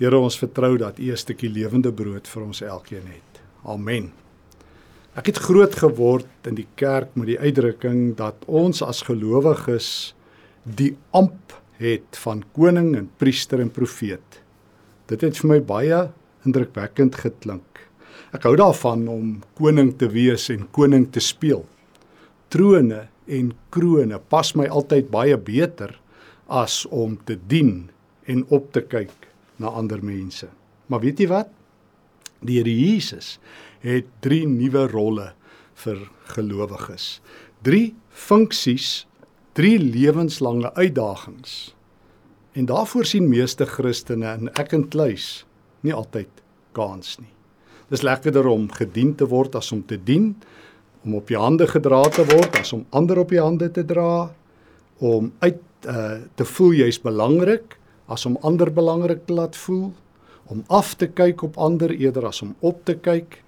Here 0.00 0.16
ons 0.16 0.38
vertrou 0.40 0.78
dat 0.80 0.96
U 0.96 1.10
'n 1.12 1.16
stukkie 1.16 1.50
lewende 1.52 1.92
brood 1.92 2.26
vir 2.26 2.42
ons 2.42 2.62
elkeen 2.62 3.04
het. 3.04 3.40
Amen. 3.68 4.12
Ek 5.14 5.26
het 5.26 5.36
groot 5.36 5.74
geword 5.76 6.48
in 6.48 6.54
die 6.54 6.68
kerk 6.74 7.10
met 7.14 7.26
die 7.26 7.38
uitdrukking 7.38 8.16
dat 8.16 8.34
ons 8.46 8.80
as 8.82 9.02
gelowiges 9.02 10.14
die 10.64 10.96
amp 11.12 11.52
het 11.76 12.16
van 12.16 12.42
koning 12.56 12.96
en 12.96 13.10
priester 13.18 13.60
en 13.60 13.68
profeet. 13.68 14.40
Dit 15.06 15.20
het 15.20 15.36
vir 15.36 15.48
my 15.50 15.60
baie 15.60 16.10
indrukwekkend 16.46 17.14
geklink. 17.14 17.90
Ek 18.32 18.42
hou 18.44 18.56
daarvan 18.56 19.06
om 19.08 19.42
koning 19.54 19.98
te 19.98 20.08
wees 20.08 20.48
en 20.48 20.66
koning 20.72 21.12
te 21.12 21.20
speel. 21.20 21.66
Trone 22.48 23.08
en 23.28 23.52
krone 23.68 24.18
pas 24.18 24.54
my 24.56 24.66
altyd 24.66 25.10
baie 25.10 25.36
beter 25.36 26.00
as 26.48 26.86
om 26.86 27.18
te 27.24 27.36
dien 27.36 27.90
en 28.24 28.46
op 28.48 28.72
te 28.72 28.80
kyk 28.80 29.19
na 29.60 29.72
ander 29.76 30.00
mense. 30.04 30.48
Maar 30.88 31.04
weet 31.04 31.20
jy 31.22 31.28
wat? 31.30 31.50
Die 32.40 32.58
Here 32.58 32.72
Jesus 32.72 33.36
het 33.84 34.08
drie 34.24 34.46
nuwe 34.48 34.86
rolle 34.88 35.30
vir 35.84 36.00
gelowiges. 36.34 37.20
Drie 37.64 37.94
funksies, 38.08 39.04
drie 39.56 39.76
lewenslange 39.78 40.72
uitdagings. 40.74 41.74
En 42.56 42.66
daarvoor 42.66 43.06
sien 43.06 43.28
meeste 43.28 43.66
Christene 43.68 44.32
en 44.32 44.52
ek 44.58 44.72
in 44.76 44.88
kluis 44.90 45.44
nie 45.86 45.94
altyd 45.94 46.42
kans 46.76 47.18
nie. 47.20 47.30
Dis 47.90 48.04
lekkerder 48.06 48.46
om 48.46 48.68
gedien 48.72 49.14
te 49.18 49.26
word 49.28 49.56
as 49.58 49.72
om 49.74 49.82
te 49.86 49.98
dien, 49.98 50.34
om 51.04 51.16
op 51.18 51.30
die 51.30 51.38
hande 51.38 51.66
gedra 51.68 52.02
te 52.12 52.24
word 52.28 52.60
as 52.60 52.72
om 52.76 52.84
ander 52.94 53.18
op 53.22 53.32
die 53.32 53.40
hande 53.40 53.70
te 53.72 53.84
dra, 53.86 54.30
om 55.00 55.30
uit 55.40 55.60
uh, 55.88 56.20
te 56.36 56.44
voel 56.44 56.76
jy's 56.82 57.00
belangrik 57.00 57.79
as 58.10 58.26
om 58.26 58.38
ander 58.42 58.72
belangrik 58.74 59.26
te 59.26 59.36
laat 59.36 59.56
voel, 59.56 59.92
om 60.50 60.64
af 60.66 60.96
te 60.98 61.06
kyk 61.06 61.44
op 61.46 61.58
ander 61.62 61.92
eerder 61.94 62.26
as 62.26 62.42
om 62.42 62.56
op 62.66 62.82
te 62.84 62.96
kyk. 62.98 63.38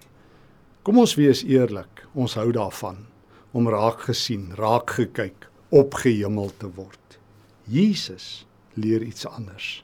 Kom 0.87 1.01
ons 1.03 1.17
wees 1.19 1.43
eerlik, 1.43 2.05
ons 2.15 2.39
hou 2.39 2.51
daarvan 2.55 3.03
om 3.53 3.69
raak 3.69 4.07
gesien, 4.09 4.49
raak 4.57 4.95
gekyk, 4.97 5.49
opgehemel 5.69 6.49
te 6.57 6.71
word. 6.73 7.19
Jesus 7.69 8.47
leer 8.81 9.05
iets 9.05 9.27
anders. 9.29 9.83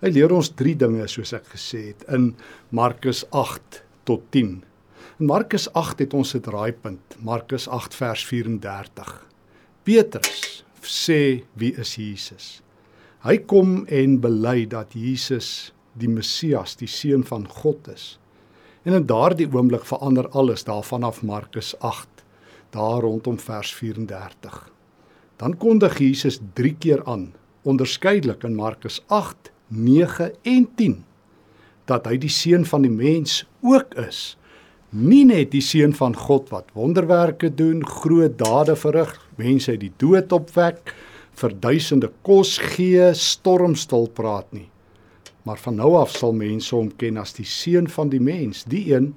Hy 0.00 0.14
leer 0.14 0.32
ons 0.34 0.48
drie 0.56 0.74
dinge 0.78 1.04
soos 1.10 1.34
ek 1.36 1.52
gesê 1.52 1.90
het 1.90 2.06
in 2.10 2.32
Markus 2.74 3.22
8 3.36 3.82
tot 4.08 4.24
10. 4.34 4.56
In 5.20 5.28
Markus 5.28 5.68
8 5.76 6.00
het 6.06 6.16
ons 6.16 6.32
dit 6.34 6.48
raaipunt, 6.50 7.18
Markus 7.20 7.68
8 7.68 7.94
vers 8.00 8.24
34. 8.30 9.12
Petrus 9.84 10.62
sê 10.82 11.44
wie 11.58 11.74
is 11.78 11.94
Jesus? 12.00 12.61
Hy 13.22 13.36
kom 13.46 13.84
en 13.86 14.16
bely 14.18 14.64
dat 14.66 14.96
Jesus 14.98 15.70
die 15.94 16.08
Messias, 16.10 16.72
die 16.74 16.88
seun 16.90 17.22
van 17.22 17.44
God 17.46 17.86
is. 17.92 18.16
En 18.82 18.96
in 18.98 19.04
daardie 19.06 19.46
oomblik 19.46 19.84
verander 19.86 20.26
alles 20.34 20.64
daarvan 20.66 21.06
af 21.06 21.20
Markus 21.22 21.70
8 21.78 22.24
daar 22.74 23.04
rondom 23.04 23.38
vers 23.38 23.70
34. 23.78 24.56
Dan 25.38 25.54
kondig 25.56 25.98
Jesus 26.02 26.40
3 26.58 26.74
keer 26.82 27.04
aan 27.06 27.28
onderskeidelik 27.62 28.42
in 28.42 28.58
Markus 28.58 28.98
8, 29.06 29.52
9 29.68 30.32
en 30.42 30.68
10 30.74 30.98
dat 31.86 32.06
hy 32.10 32.18
die 32.18 32.30
seun 32.30 32.66
van 32.66 32.82
die 32.82 32.90
mens 32.90 33.44
ook 33.62 33.94
is. 34.02 34.34
Nie 34.90 35.22
net 35.30 35.52
die 35.54 35.62
seun 35.62 35.94
van 35.94 36.14
God 36.18 36.50
wat 36.50 36.74
wonderwerke 36.74 37.54
doen, 37.54 37.86
groot 37.86 38.34
dade 38.38 38.74
verrig, 38.78 39.14
mense 39.38 39.74
uit 39.74 39.82
die 39.86 39.94
dood 40.02 40.32
opwek, 40.34 40.94
vir 41.40 41.54
duisende 41.60 42.10
kos 42.26 42.58
gee, 42.74 43.12
stormstil 43.14 44.08
praat 44.14 44.52
nie. 44.52 44.68
Maar 45.42 45.58
van 45.58 45.78
nou 45.80 45.94
af 45.98 46.14
sal 46.14 46.34
mense 46.36 46.74
hom 46.74 46.90
ken 47.00 47.18
as 47.18 47.34
die 47.34 47.46
seun 47.48 47.88
van 47.90 48.12
die 48.12 48.20
mens, 48.22 48.64
die 48.64 48.92
een 48.94 49.12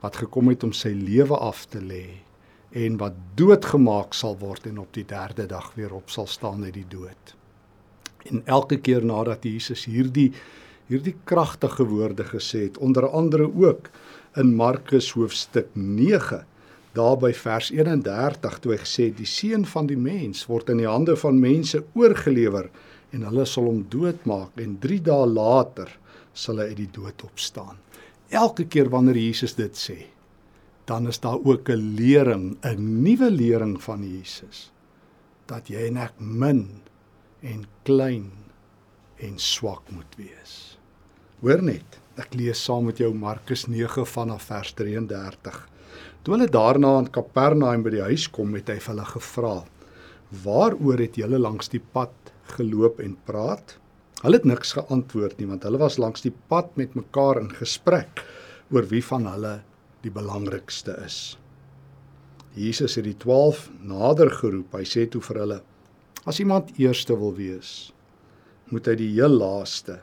wat 0.00 0.16
gekom 0.22 0.48
het 0.50 0.64
om 0.64 0.72
sy 0.74 0.92
lewe 0.96 1.36
af 1.36 1.66
te 1.70 1.82
lê 1.82 2.06
en 2.70 2.96
wat 3.00 3.16
doodgemaak 3.38 4.14
sal 4.14 4.36
word 4.38 4.68
en 4.70 4.78
op 4.78 4.92
die 4.94 5.04
3de 5.04 5.48
dag 5.50 5.72
weer 5.74 5.92
op 5.94 6.10
sal 6.10 6.28
staan 6.30 6.62
uit 6.64 6.76
die 6.76 6.86
dood. 6.88 7.34
En 8.30 8.42
elke 8.46 8.78
keer 8.78 9.04
nadat 9.04 9.44
Jesus 9.44 9.84
hierdie 9.90 10.30
hierdie 10.90 11.14
kragtige 11.24 11.84
woorde 11.86 12.24
gesê 12.26 12.64
het, 12.66 12.78
onder 12.82 13.06
andere 13.14 13.46
ook 13.46 13.90
in 14.38 14.54
Markus 14.58 15.12
hoofstuk 15.14 15.68
9, 15.74 16.42
daar 16.96 17.16
by 17.22 17.30
vers 17.36 17.70
31 17.70 18.58
toe 18.62 18.72
hy 18.74 18.80
gesê 18.82 19.10
die 19.14 19.28
seun 19.28 19.64
van 19.64 19.86
die 19.90 19.98
mens 19.98 20.46
word 20.50 20.72
in 20.72 20.82
die 20.82 20.90
hande 20.90 21.16
van 21.16 21.38
mense 21.40 21.82
oorgelewer 21.98 22.70
en 23.14 23.26
hulle 23.28 23.46
sal 23.46 23.68
hom 23.70 23.84
doodmaak 23.92 24.58
en 24.62 24.78
3 24.82 24.98
dae 25.06 25.28
later 25.30 25.92
sal 26.34 26.62
hy 26.62 26.70
uit 26.72 26.80
die 26.84 26.90
dood 26.94 27.22
opstaan. 27.26 27.78
Elke 28.30 28.66
keer 28.70 28.90
wanneer 28.90 29.18
Jesus 29.18 29.56
dit 29.58 29.74
sê, 29.74 29.98
dan 30.86 31.06
is 31.10 31.18
daar 31.18 31.38
ook 31.38 31.70
'n 31.70 31.96
lering, 31.96 32.58
'n 32.62 33.02
nuwe 33.02 33.30
lering 33.30 33.82
van 33.82 34.02
Jesus 34.02 34.70
dat 35.46 35.68
jy 35.68 35.88
en 35.88 35.96
ek 35.96 36.14
min 36.18 36.82
en 37.42 37.64
klein 37.84 38.30
en 39.18 39.38
swak 39.38 39.90
moet 39.90 40.16
wees. 40.16 40.78
Hoor 41.40 41.62
net, 41.62 41.98
ek 42.16 42.34
lees 42.34 42.64
saam 42.64 42.84
met 42.84 42.98
jou 42.98 43.14
Markus 43.14 43.66
9 43.66 44.06
vanaf 44.06 44.42
vers 44.42 44.72
33. 44.72 45.69
Toe 46.20 46.34
hulle 46.34 46.50
daarna 46.52 46.98
in 47.00 47.06
Kapernaum 47.08 47.80
by 47.84 47.94
die 47.94 48.02
huis 48.04 48.26
kom, 48.28 48.52
het 48.52 48.68
hy 48.68 48.76
vir 48.76 48.92
hulle 48.92 49.06
gevra: 49.08 49.54
"Waaroor 50.44 51.00
het 51.00 51.16
julle 51.16 51.38
langs 51.40 51.72
die 51.72 51.80
pad 51.80 52.32
geloop 52.56 53.00
en 53.00 53.14
praat?" 53.24 53.78
Hulle 54.20 54.36
het 54.36 54.44
niks 54.44 54.74
geantwoord 54.76 55.38
nie, 55.40 55.48
want 55.48 55.64
hulle 55.64 55.80
was 55.80 55.96
langs 55.96 56.20
die 56.20 56.34
pad 56.52 56.76
met 56.76 56.92
mekaar 56.94 57.40
in 57.40 57.48
gesprek 57.56 58.20
oor 58.68 58.84
wie 58.92 59.00
van 59.00 59.24
hulle 59.30 59.54
die 60.04 60.12
belangrikste 60.12 60.98
is. 61.06 61.38
Jesus 62.52 62.98
het 63.00 63.08
die 63.08 63.16
12 63.16 63.70
nader 63.80 64.28
geroep. 64.28 64.76
Hy 64.76 64.84
sê 64.84 65.08
toe 65.08 65.24
vir 65.24 65.40
hulle: 65.40 65.60
As 66.28 66.44
iemand 66.44 66.76
eerste 66.76 67.16
wil 67.16 67.32
wees, 67.32 67.94
moet 68.68 68.92
hy 68.92 68.98
die 69.00 69.12
heel 69.16 69.40
laaste 69.40 70.02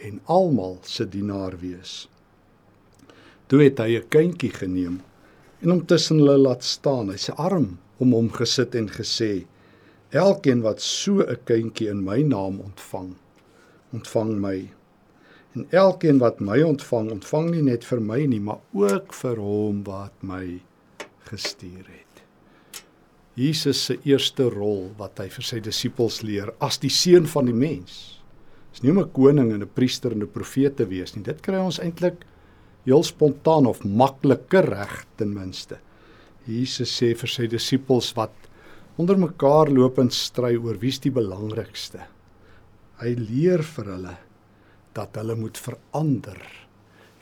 en 0.00 0.20
almal 0.32 0.78
se 0.88 1.04
dienaar 1.04 1.60
wees. 1.60 2.06
Toe 3.52 3.66
het 3.68 3.84
hy 3.84 4.00
'n 4.00 4.08
kindjie 4.08 4.54
geneem 4.56 5.02
en 5.62 5.70
hom 5.70 5.86
tussen 5.86 6.18
hulle 6.18 6.36
laat 6.42 6.64
staan. 6.66 7.10
Hy 7.12 7.18
se 7.18 7.34
arm 7.38 7.76
om 8.02 8.14
hom 8.16 8.30
gesit 8.34 8.74
en 8.78 8.88
gesê: 8.90 9.46
Elkeen 10.10 10.62
wat 10.66 10.80
so 10.80 11.22
'n 11.22 11.38
kindjie 11.46 11.88
in 11.90 12.04
my 12.04 12.22
naam 12.22 12.60
ontvang, 12.60 13.14
ontvang 13.92 14.32
my. 14.40 14.70
En 15.54 15.66
elkeen 15.70 16.18
wat 16.18 16.40
my 16.40 16.62
ontvang, 16.62 17.10
ontvang 17.10 17.50
nie 17.50 17.62
net 17.62 17.84
vir 17.84 18.00
my 18.00 18.26
nie, 18.26 18.40
maar 18.40 18.60
ook 18.72 19.12
vir 19.12 19.36
hom 19.36 19.84
wat 19.84 20.12
my 20.22 20.60
gestuur 21.28 21.86
het. 21.86 22.22
Jesus 23.34 23.84
se 23.84 23.98
eerste 24.04 24.50
rol 24.50 24.90
wat 24.98 25.18
hy 25.18 25.28
vir 25.28 25.44
sy 25.44 25.60
disippels 25.60 26.22
leer 26.22 26.52
as 26.60 26.78
die 26.78 26.90
seun 26.90 27.26
van 27.26 27.46
die 27.46 27.56
mens. 27.56 28.20
Is 28.72 28.82
nie 28.82 28.90
om 28.90 28.98
'n 28.98 29.12
koning 29.12 29.52
en 29.52 29.62
'n 29.62 29.74
priester 29.74 30.12
en 30.12 30.22
'n 30.22 30.32
profeet 30.32 30.76
te 30.76 30.86
wees 30.86 31.14
nie. 31.16 31.22
Dit 31.22 31.40
kry 31.40 31.56
ons 31.56 31.78
eintlik 31.78 32.24
heel 32.86 33.04
spontaan 33.06 33.68
of 33.70 33.84
makliker 33.84 34.66
reg 34.68 35.04
ten 35.16 35.34
minste. 35.34 35.78
Jesus 36.48 36.90
sê 36.98 37.12
vir 37.14 37.30
sy 37.30 37.46
disippels 37.50 38.10
wat 38.18 38.34
onder 39.00 39.18
mekaar 39.18 39.70
loop 39.70 40.00
en 40.02 40.10
stry 40.10 40.56
oor 40.56 40.80
wie's 40.82 41.00
die 41.02 41.12
belangrikste. 41.14 42.02
Hy 43.02 43.14
leer 43.18 43.62
vir 43.62 43.92
hulle 43.94 44.16
dat 44.96 45.16
hulle 45.16 45.36
moet 45.38 45.58
verander 45.58 46.42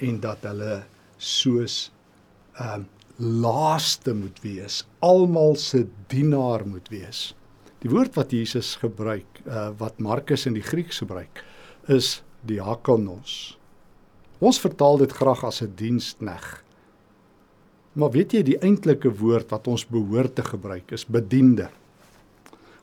en 0.00 0.16
dat 0.24 0.48
hulle 0.48 0.80
soos 1.18 1.90
ehm 2.56 2.86
uh, 2.86 2.96
laaste 3.20 4.14
moet 4.16 4.38
wees, 4.40 4.80
almal 5.04 5.52
se 5.60 5.82
dienaar 6.08 6.64
moet 6.64 6.86
wees. 6.88 7.34
Die 7.84 7.90
woord 7.92 8.16
wat 8.16 8.32
Jesus 8.32 8.78
gebruik, 8.80 9.42
uh, 9.44 9.70
wat 9.76 10.00
Markus 10.00 10.46
in 10.48 10.56
die 10.56 10.64
Grieks 10.64 11.02
gebruik, 11.02 11.42
is 11.92 12.22
diakonos. 12.48 13.58
Ons 14.40 14.56
vertaal 14.60 15.02
dit 15.02 15.12
graag 15.12 15.44
as 15.44 15.60
'n 15.62 15.72
dienskneg. 15.76 16.64
Maar 17.92 18.10
weet 18.10 18.32
jy 18.32 18.42
die 18.42 18.58
eintlike 18.58 19.10
woord 19.18 19.50
wat 19.50 19.66
ons 19.66 19.84
behoort 19.86 20.34
te 20.34 20.42
gebruik 20.42 20.92
is 20.92 21.04
bediende. 21.06 21.68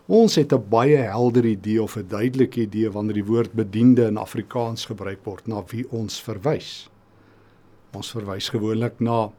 Ons 0.07 0.36
het 0.36 0.54
'n 0.54 0.69
baie 0.69 0.98
helder 0.98 1.45
idee 1.45 1.81
of 1.81 1.98
'n 1.98 2.07
duidelike 2.07 2.62
idee 2.62 2.92
wanneer 2.92 3.13
die 3.13 3.25
woord 3.25 3.54
bediende 3.54 4.06
in 4.06 4.18
Afrikaans 4.18 4.86
gebruik 4.86 5.25
word 5.25 5.48
na 5.48 5.63
wie 5.68 5.86
ons 5.92 6.21
verwys. 6.21 6.89
Ons 7.94 8.12
verwys 8.12 8.50
gewoonlik 8.50 9.00
na 9.00 9.31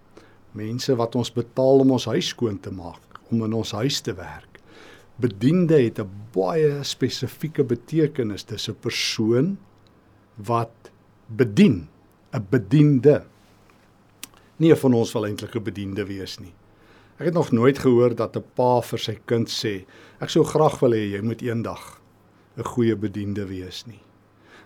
mense 0.52 0.96
wat 0.96 1.14
ons 1.14 1.32
betaal 1.32 1.78
om 1.78 1.90
ons 1.90 2.04
huis 2.04 2.28
skoon 2.28 2.60
te 2.60 2.70
maak, 2.70 3.20
om 3.30 3.44
in 3.44 3.52
ons 3.52 3.72
huis 3.72 4.00
te 4.00 4.14
werk. 4.14 4.58
Bediende 5.16 5.82
het 5.82 5.98
'n 6.00 6.10
baie 6.32 6.82
spesifieke 6.82 7.64
betekenis. 7.64 8.44
Dis 8.44 8.68
'n 8.68 8.76
persoon 8.80 9.58
wat 10.36 10.90
bedien, 11.26 11.88
'n 12.32 12.46
bediende. 12.50 13.24
Nie 14.56 14.74
van 14.74 14.94
ons 14.94 15.12
wil 15.12 15.26
eintlik 15.26 15.54
'n 15.56 15.62
bediende 15.62 16.04
wees 16.04 16.38
nie. 16.38 16.52
Ek 17.18 17.24
het 17.24 17.34
nog 17.34 17.50
nooit 17.50 17.78
gehoor 17.78 18.14
dat 18.14 18.36
'n 18.36 18.44
pa 18.54 18.80
vir 18.80 18.98
sy 18.98 19.18
kind 19.24 19.48
sê, 19.48 19.84
ek 20.20 20.30
sou 20.30 20.44
graag 20.44 20.80
wil 20.80 20.92
hê 20.92 21.10
jy 21.12 21.20
moet 21.20 21.42
eendag 21.42 22.00
'n 22.56 22.64
goeie 22.64 22.96
bediende 22.96 23.46
wees 23.46 23.86
nie. 23.86 24.00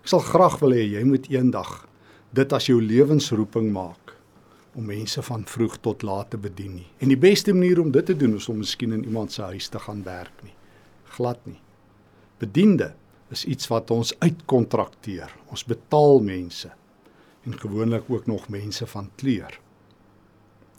Ek 0.02 0.08
sal 0.08 0.18
graag 0.18 0.58
wil 0.60 0.70
hê 0.70 0.82
jy 0.90 1.04
moet 1.04 1.28
eendag 1.30 1.86
dit 2.32 2.52
as 2.52 2.66
jou 2.66 2.80
lewensroeping 2.82 3.72
maak 3.72 4.16
om 4.74 4.84
mense 4.84 5.22
van 5.22 5.44
vroeg 5.44 5.76
tot 5.80 6.02
laat 6.02 6.30
te 6.30 6.38
bedien 6.38 6.74
nie. 6.74 6.90
En 6.98 7.08
die 7.08 7.16
beste 7.16 7.52
manier 7.52 7.80
om 7.80 7.90
dit 7.90 8.06
te 8.06 8.16
doen 8.16 8.34
is 8.34 8.48
om 8.48 8.58
miskien 8.58 8.92
in 8.92 9.04
iemand 9.04 9.32
se 9.32 9.42
huis 9.42 9.68
te 9.68 9.78
gaan 9.78 10.02
werk 10.02 10.42
nie. 10.42 10.54
Glad 11.04 11.46
nie. 11.46 11.60
Bediende 12.38 12.94
is 13.30 13.44
iets 13.44 13.68
wat 13.68 13.90
ons 13.90 14.14
uitkontrakteer. 14.18 15.30
Ons 15.50 15.64
betaal 15.64 16.20
mense 16.20 16.72
en 17.46 17.58
gewoonlik 17.58 18.08
ook 18.08 18.26
nog 18.26 18.48
mense 18.48 18.86
van 18.86 19.10
kleur. 19.14 19.58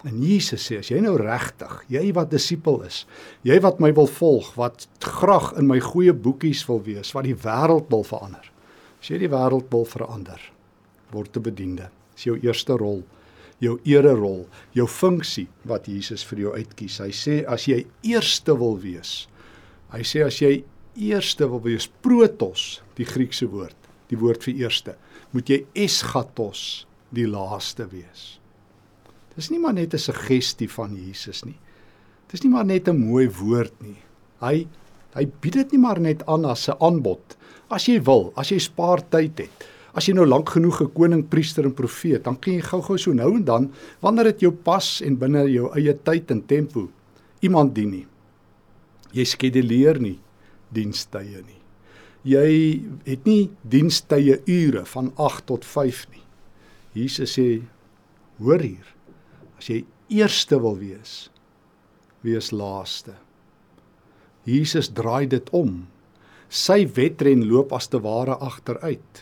En 0.04 0.20
Jesus 0.20 0.66
sê 0.68 0.82
as 0.82 0.90
jy 0.92 1.00
nou 1.00 1.16
regtig, 1.20 1.78
jy 1.92 2.10
wat 2.16 2.32
disipel 2.34 2.82
is, 2.84 3.04
jy 3.48 3.56
wat 3.64 3.80
my 3.84 3.94
wil 3.96 4.10
volg, 4.12 4.50
wat 4.60 4.88
graag 5.04 5.54
in 5.60 5.70
my 5.70 5.80
goeie 5.84 6.12
boekies 6.12 6.66
wil 6.68 6.82
wees, 6.84 7.14
wat 7.16 7.24
die 7.28 7.38
wêreld 7.40 7.88
wil 7.92 8.04
verander. 8.08 8.50
As 9.00 9.12
jy 9.12 9.22
die 9.24 9.32
wêreld 9.32 9.72
wil 9.72 9.88
verander, 9.88 10.42
word 11.16 11.32
te 11.32 11.44
bediende. 11.44 11.88
Dis 12.18 12.28
jou 12.28 12.36
eerste 12.44 12.76
rol, 12.80 13.02
jou 13.64 13.78
ere 13.88 14.12
rol, 14.18 14.44
jou 14.76 14.90
funksie 14.92 15.48
wat 15.70 15.88
Jesus 15.88 16.26
vir 16.28 16.44
jou 16.46 16.54
uitkies. 16.58 17.00
Hy 17.00 17.12
sê 17.16 17.40
as 17.48 17.70
jy 17.70 17.86
eerste 18.12 18.56
wil 18.60 18.76
wees. 18.84 19.24
Hy 19.94 20.04
sê 20.08 20.26
as 20.28 20.42
jy 20.42 20.58
eerste 21.00 21.48
wil 21.48 21.64
wees, 21.64 21.88
protos, 22.04 22.82
die 22.98 23.08
Griekse 23.08 23.48
woord, 23.50 23.78
die 24.12 24.20
woord 24.20 24.44
vir 24.46 24.66
eerste, 24.66 24.98
moet 25.34 25.50
jy 25.50 25.60
eschatos, 25.86 26.86
die 27.14 27.28
laaste 27.30 27.86
wees. 27.90 28.40
Dis 29.36 29.50
nie 29.50 29.60
maar 29.60 29.74
net 29.74 29.94
'n 29.94 30.00
suggestie 30.00 30.70
van 30.70 30.96
Jesus 30.96 31.44
nie. 31.46 31.58
Dis 32.32 32.44
nie 32.44 32.50
maar 32.50 32.66
net 32.66 32.88
'n 32.88 32.98
mooi 32.98 33.28
woord 33.30 33.74
nie. 33.82 34.02
Hy 34.42 34.68
hy 35.14 35.26
bied 35.42 35.54
dit 35.54 35.72
nie 35.72 35.80
maar 35.80 36.00
net 36.00 36.26
aan 36.28 36.46
as 36.46 36.70
'n 36.70 36.78
aanbod. 36.80 37.38
As 37.70 37.86
jy 37.88 38.00
wil, 38.02 38.34
as 38.36 38.50
jy 38.50 38.60
spaar 38.60 39.02
tyd 39.10 39.38
het, 39.40 39.68
as 39.94 40.08
jy 40.08 40.14
nou 40.14 40.26
lank 40.26 40.50
genoeg 40.50 40.82
'n 40.82 40.94
koning, 40.94 41.30
priester 41.30 41.66
en 41.66 41.74
profeet, 41.74 42.24
dan 42.24 42.36
kan 42.36 42.54
jy 42.54 42.62
gou-gou 42.62 42.98
so 42.98 43.14
nou 43.14 43.36
en 43.36 43.44
dan 43.44 43.72
wanneer 44.02 44.24
dit 44.24 44.42
jou 44.42 44.52
pas 44.52 45.02
en 45.02 45.16
binne 45.16 45.50
jou 45.50 45.72
eie 45.76 45.94
tyd 45.94 46.32
en 46.32 46.46
tempo 46.46 46.90
iemand 47.42 47.76
dien 47.76 47.90
nie. 47.90 48.08
Jy 49.12 49.26
skeduleer 49.26 50.00
nie 50.00 50.20
dienstye 50.72 51.42
nie. 51.46 51.63
Jy 52.24 52.50
het 53.04 53.26
nie 53.28 53.52
dienstye 53.68 54.40
ure 54.48 54.86
van 54.88 55.12
8 55.20 55.46
tot 55.52 55.66
5 55.68 56.06
nie. 56.14 56.24
Jesus 56.94 57.36
sê 57.36 57.48
hoor 58.40 58.64
hier 58.64 58.94
As 59.64 59.70
jy 59.72 59.86
eerste 60.12 60.58
wil 60.60 60.74
wees, 60.76 61.30
wees 62.20 62.50
laaste. 62.52 63.14
Jesus 64.44 64.90
draai 64.92 65.28
dit 65.32 65.48
om. 65.56 65.86
Sy 66.52 66.84
wedren 66.98 67.46
loop 67.48 67.72
as 67.72 67.88
te 67.88 68.02
ware 68.04 68.36
agteruit. 68.44 69.22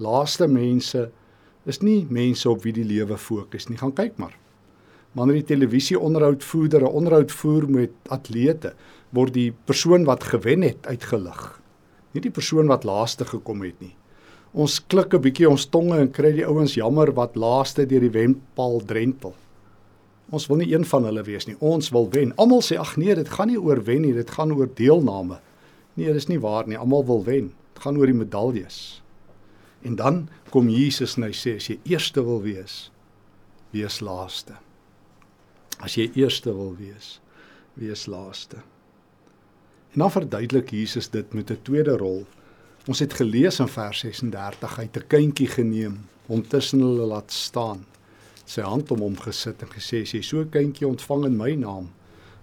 Laaste 0.00 0.48
mense 0.48 1.10
is 1.68 1.82
nie 1.84 2.06
mense 2.08 2.48
op 2.48 2.64
wie 2.64 2.72
die 2.72 2.86
lewe 2.88 3.20
fokus 3.20 3.68
nie. 3.68 3.76
Gaan 3.76 3.92
kyk 3.92 4.16
maar. 4.16 4.32
Wanneer 5.12 5.42
die 5.42 5.50
televisie 5.52 6.00
onderhoudvoerdere 6.00 6.88
onderhoud 6.88 7.36
voer 7.42 7.68
met 7.68 7.92
atlete, 8.08 8.72
word 9.12 9.36
die 9.36 9.50
persoon 9.68 10.08
wat 10.08 10.24
gewen 10.32 10.64
het 10.64 10.88
uitgelig. 10.88 11.61
Nie 12.12 12.20
die 12.20 12.30
persoon 12.30 12.66
wat 12.66 12.84
laaste 12.84 13.24
gekom 13.24 13.62
het 13.62 13.80
nie 13.80 13.94
ons 14.52 14.80
klik 14.86 15.14
'n 15.14 15.22
bietjie 15.22 15.48
ons 15.48 15.66
tonge 15.66 15.98
en 15.98 16.10
kry 16.12 16.32
die 16.32 16.46
ouens 16.46 16.74
jammer 16.74 17.12
wat 17.12 17.36
laaste 17.36 17.86
deur 17.86 18.00
die 18.00 18.10
wenpaal 18.10 18.80
drentel. 18.84 19.34
Ons 20.30 20.46
wil 20.46 20.56
nie 20.56 20.72
een 20.72 20.84
van 20.84 21.04
hulle 21.04 21.22
wees 21.22 21.46
nie. 21.46 21.56
Ons 21.60 21.90
wil 21.90 22.08
wen. 22.10 22.32
Almal 22.36 22.60
sê 22.60 22.78
ag 22.78 22.96
nee, 22.96 23.14
dit 23.14 23.28
gaan 23.28 23.48
nie 23.48 23.58
oor 23.58 23.82
wen 23.84 24.02
nie, 24.02 24.12
dit 24.12 24.30
gaan 24.30 24.52
oor 24.52 24.68
deelname. 24.74 25.40
Nee, 25.94 26.12
dis 26.12 26.28
nie 26.28 26.40
waar 26.40 26.66
nie. 26.66 26.76
Almal 26.76 27.04
wil 27.04 27.24
wen. 27.24 27.52
Dit 27.74 27.82
gaan 27.82 27.96
oor 27.96 28.06
die 28.06 28.14
medaljes. 28.14 29.02
En 29.82 29.96
dan 29.96 30.28
kom 30.50 30.68
Jesus 30.68 31.16
en 31.16 31.22
hy 31.22 31.32
sê 31.32 31.56
as 31.56 31.68
jy 31.68 31.78
eerste 31.84 32.24
wil 32.24 32.40
wees, 32.42 32.90
wees 33.72 34.00
laaste. 34.00 34.54
As 35.80 35.96
jy 35.96 36.10
eerste 36.14 36.54
wil 36.54 36.76
wees, 36.76 37.20
wees 37.74 38.06
laaste. 38.06 38.62
En 39.92 39.98
dan 39.98 40.10
verduidelik 40.10 40.70
Jesus 40.70 41.10
dit 41.10 41.32
met 41.32 41.50
'n 41.50 41.62
tweede 41.62 41.96
rol 41.96 42.26
Ons 42.90 42.98
het 42.98 43.12
gelees 43.14 43.60
in 43.62 43.68
vers 43.70 44.00
36 44.02 44.72
hy 44.76 44.84
het 44.88 44.96
'n 44.98 45.06
kindjie 45.06 45.46
geneem, 45.46 46.00
hom 46.26 46.42
tussen 46.42 46.80
hulle 46.80 47.06
laat 47.06 47.30
staan. 47.30 47.86
Sy 48.44 48.60
hand 48.60 48.90
om 48.90 48.98
hom 48.98 49.16
gesit 49.16 49.62
en 49.62 49.68
gesê: 49.68 50.02
"As 50.02 50.12
jy 50.12 50.22
so 50.22 50.40
'n 50.40 50.50
kindjie 50.50 50.88
ontvang 50.88 51.24
in 51.26 51.36
my 51.36 51.54
naam, 51.54 51.90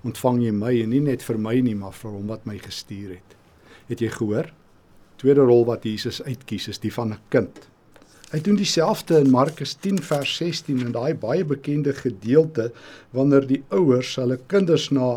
ontvang 0.04 0.44
jy 0.44 0.52
my 0.52 0.82
en 0.82 0.90
nie 0.90 1.02
net 1.02 1.24
vir 1.24 1.38
my 1.38 1.60
nie, 1.60 1.76
maar 1.76 1.92
vir 1.92 2.12
hom 2.12 2.28
wat 2.28 2.46
my 2.46 2.58
gestuur 2.58 3.10
het." 3.10 3.36
Het 3.88 4.00
jy 4.00 4.10
gehoor? 4.10 4.54
Tweede 5.18 5.42
rol 5.42 5.66
wat 5.66 5.84
Jesus 5.84 6.22
uitkies 6.24 6.68
is 6.68 6.80
die 6.80 6.94
van 6.94 7.12
'n 7.12 7.20
kind. 7.30 7.68
Hy 8.30 8.38
doen 8.46 8.60
dieselfde 8.60 9.18
in 9.24 9.32
Markus 9.34 9.72
10 9.82 10.04
vers 10.06 10.32
16 10.38 10.84
in 10.86 10.92
daai 10.94 11.16
baie 11.18 11.42
bekende 11.50 11.96
gedeelte 11.98 12.68
wanneer 13.18 13.48
die 13.50 13.64
ouers 13.74 14.12
hulle 14.22 14.38
kinders 14.52 14.92
na 14.94 15.08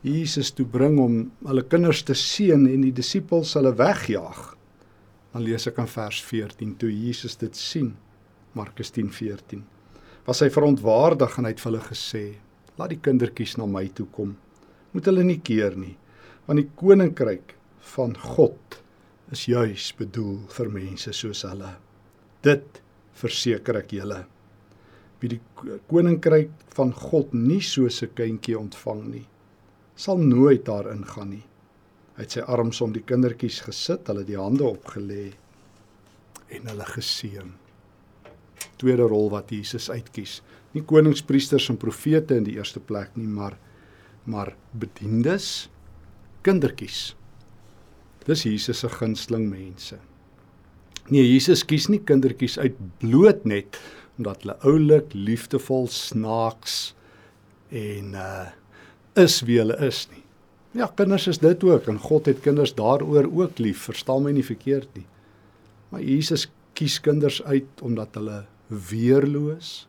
Jesus 0.00 0.54
toe 0.56 0.64
bring 0.64 0.96
om 1.02 1.18
hulle 1.44 1.66
kinders 1.68 2.00
te 2.08 2.16
seën 2.16 2.64
en 2.70 2.86
die 2.86 2.94
disippels 2.96 3.52
hulle 3.58 3.74
wegjaag. 3.76 4.40
Dan 5.34 5.44
lees 5.44 5.68
ek 5.68 5.82
in 5.84 5.92
vers 5.98 6.22
14 6.30 6.72
toe 6.80 6.88
Jesus 6.88 7.36
dit 7.44 7.60
sien. 7.60 7.92
Markus 8.56 8.94
10:14. 8.96 9.60
Was 10.24 10.40
hy 10.40 10.48
verontwaardig 10.48 11.38
en 11.38 11.44
hy 11.44 11.52
het 11.52 11.60
vir 11.60 11.72
hulle 11.72 11.84
gesê: 11.90 12.24
"Laat 12.80 12.96
die 12.96 13.02
kindertjies 13.04 13.58
na 13.58 13.68
my 13.68 13.84
toe 13.92 14.08
kom. 14.16 14.36
Moet 14.96 15.12
hulle 15.12 15.28
nie 15.28 15.40
keer 15.44 15.76
nie, 15.76 15.98
want 16.46 16.56
die 16.56 16.70
koninkryk 16.72 17.54
van 17.94 18.16
God 18.16 18.82
is 19.30 19.44
juis 19.44 19.92
bedoel 19.92 20.38
vir 20.48 20.68
mense 20.70 21.12
soos 21.12 21.44
hulle. 21.44 21.76
Dit 22.42 22.82
verseker 23.14 23.78
ek 23.82 23.94
julle. 23.94 24.24
Wie 25.20 25.30
die 25.30 25.40
koninkryk 25.90 26.50
van 26.74 26.92
God 26.92 27.34
nie 27.34 27.60
soos 27.62 28.02
'n 28.02 28.14
kindjie 28.14 28.58
ontvang 28.58 29.02
nie, 29.10 29.26
sal 29.96 30.18
nooit 30.18 30.64
daarin 30.64 31.04
gaan 31.04 31.30
nie." 31.30 31.44
Hy 32.16 32.22
het 32.22 32.30
sy 32.30 32.40
arms 32.40 32.80
om 32.80 32.92
die 32.92 33.02
kindertjies 33.02 33.60
gesit, 33.60 34.06
hulle 34.06 34.24
die 34.24 34.36
hande 34.36 34.64
opgelê 34.64 35.32
en 36.50 36.66
hulle 36.66 36.84
geseën. 36.84 37.52
Tweede 38.76 39.06
rol 39.08 39.30
wat 39.30 39.50
Jesus 39.50 39.88
uitkies. 39.90 40.42
Nie 40.74 40.82
koningspriesters 40.82 41.70
en 41.70 41.76
profete 41.76 42.36
in 42.36 42.44
die 42.44 42.56
eerste 42.58 42.80
plek 42.80 43.16
nie, 43.16 43.26
maar 43.26 43.58
maar 44.24 44.52
bediendes, 44.78 45.68
kindertjies. 46.46 47.16
Dis 48.26 48.44
Jesus 48.46 48.78
se 48.78 48.88
gunsteling 48.88 49.48
mense. 49.50 49.98
Nee, 51.10 51.24
Jesus 51.26 51.64
kies 51.66 51.88
nie 51.90 52.00
kindertjies 52.06 52.58
uit 52.62 52.76
bloot 53.02 53.44
net 53.48 53.78
omdat 54.20 54.44
hulle 54.44 54.54
oulik, 54.68 55.14
liefdevol, 55.16 55.88
snaaks 55.90 56.94
en 57.70 58.18
uh 58.18 58.50
is 59.18 59.42
wie 59.44 59.58
hulle 59.60 59.74
is 59.84 60.06
nie. 60.08 60.22
Ja, 60.72 60.86
kinders 60.96 61.26
is 61.28 61.42
dit 61.42 61.64
ook 61.68 61.88
en 61.92 61.98
God 62.00 62.30
het 62.30 62.38
kinders 62.40 62.72
daaroor 62.78 63.26
ook 63.28 63.58
lief, 63.60 63.82
verstaan 63.90 64.24
my 64.24 64.32
nie 64.32 64.44
verkeerd 64.46 64.88
nie. 64.96 65.04
Maar 65.92 66.00
Jesus 66.00 66.46
kies 66.72 66.96
kinders 67.04 67.42
uit 67.44 67.82
omdat 67.84 68.16
hulle 68.16 68.38
weerloos, 68.72 69.86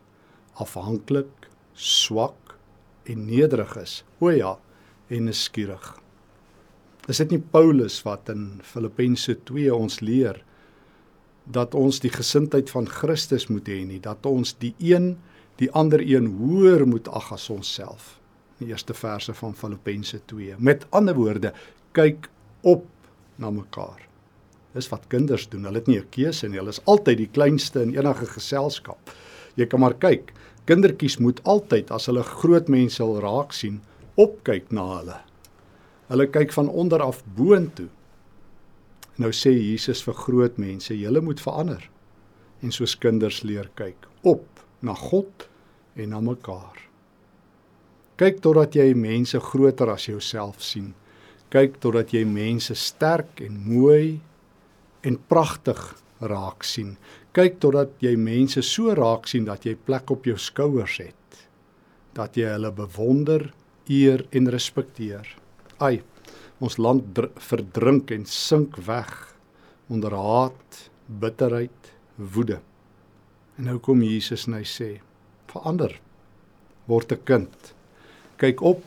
afhanklik, 0.60 1.48
swak 1.72 2.56
en 3.08 3.24
nederig 3.24 3.72
is. 3.80 4.02
O 4.20 4.28
ja, 4.28 4.58
en 5.08 5.24
nuuskierig. 5.30 5.88
Is 7.08 7.20
dit 7.20 7.32
nie 7.32 7.40
Paulus 7.40 8.02
wat 8.04 8.28
in 8.32 8.60
Filippense 8.64 9.38
2 9.48 9.72
ons 9.72 10.02
leer 10.04 10.42
dat 11.44 11.74
ons 11.74 12.00
die 12.00 12.10
gesindheid 12.10 12.70
van 12.70 12.88
Christus 12.88 13.46
moet 13.48 13.68
hê 13.68 13.84
nie, 13.84 14.00
dat 14.00 14.26
ons 14.26 14.54
die 14.58 14.74
een 14.78 15.16
die 15.56 15.70
ander 15.70 16.00
een 16.00 16.26
hoër 16.38 16.86
moet 16.86 17.08
ag 17.08 17.32
as 17.32 17.50
onsself 17.50 18.18
die 18.62 18.70
eerste 18.70 18.94
verse 18.94 19.34
van 19.34 19.54
Filippense 19.54 20.20
2. 20.30 20.56
Met 20.58 20.86
ander 20.94 21.16
woorde, 21.18 21.52
kyk 21.96 22.28
op 22.62 22.86
na 23.40 23.50
mekaar. 23.50 24.02
Dis 24.74 24.88
wat 24.90 25.08
kinders 25.12 25.46
doen. 25.50 25.66
Hulle 25.68 25.82
het 25.82 25.86
nie 25.86 25.98
'n 25.98 26.10
keuse 26.10 26.48
nie. 26.48 26.58
Hulle 26.58 26.74
is 26.74 26.84
altyd 26.84 27.18
die 27.18 27.30
kleinste 27.32 27.82
in 27.82 27.94
enige 27.94 28.26
geselskap. 28.26 29.10
Jy 29.56 29.66
kan 29.66 29.80
maar 29.80 29.94
kyk. 29.94 30.32
Kindertjies 30.64 31.18
moet 31.18 31.42
altyd 31.44 31.90
as 31.90 32.06
hulle 32.06 32.22
groot 32.22 32.68
mense 32.68 33.02
wil 33.02 33.20
raak 33.20 33.52
sien, 33.52 33.80
opkyk 34.16 34.72
na 34.72 34.98
hulle. 34.98 35.20
Hulle 36.08 36.26
kyk 36.26 36.52
van 36.52 36.68
onder 36.68 37.02
af 37.02 37.22
boontoe. 37.36 37.88
Nou 39.20 39.30
sê 39.30 39.52
Jesus 39.54 40.02
vir 40.02 40.16
groot 40.18 40.56
mense, 40.58 40.94
julle 40.94 41.22
moet 41.22 41.40
verander 41.42 41.90
en 42.64 42.72
soos 42.72 42.96
kinders 42.96 43.42
leer 43.44 43.68
kyk 43.78 44.08
op 44.26 44.62
na 44.82 44.94
God 44.96 45.46
en 46.00 46.10
na 46.10 46.20
mekaar. 46.24 46.78
Kyk 48.18 48.40
totdat 48.44 48.76
jy 48.78 48.92
mense 48.94 49.38
groter 49.42 49.90
as 49.90 50.06
jouself 50.08 50.62
sien. 50.62 50.92
Kyk 51.50 51.80
totdat 51.82 52.14
jy 52.14 52.24
mense 52.26 52.74
sterk 52.78 53.42
en 53.44 53.58
mooi 53.66 54.20
en 55.04 55.18
pragtig 55.30 55.80
raak 56.22 56.64
sien. 56.66 56.94
Kyk 57.34 57.58
totdat 57.62 57.98
jy 58.02 58.14
mense 58.18 58.62
so 58.62 58.94
raak 58.94 59.28
sien 59.30 59.46
dat 59.48 59.66
jy 59.66 59.74
plek 59.74 60.10
op 60.14 60.26
jou 60.30 60.38
skouers 60.38 61.00
het. 61.02 61.40
Dat 62.14 62.38
jy 62.38 62.48
hulle 62.54 62.70
bewonder, 62.74 63.50
eer 63.90 64.22
en 64.32 64.48
respekteer. 64.50 65.26
Ai, 65.82 65.98
ons 66.58 66.76
land 66.78 67.18
verdrink 67.36 68.10
en 68.10 68.26
sink 68.26 68.76
weg 68.86 69.36
onder 69.90 70.14
haat, 70.14 70.90
bitterheid, 71.06 71.92
woede. 72.16 72.60
En 73.58 73.68
nou 73.68 73.78
kom 73.78 74.02
Jesus 74.02 74.46
en 74.46 74.58
hy 74.58 74.64
sê: 74.64 75.00
"Verander. 75.46 76.00
Word 76.86 77.12
'n 77.12 77.24
kind. 77.24 77.74
Kyk 78.36 78.60
op. 78.60 78.84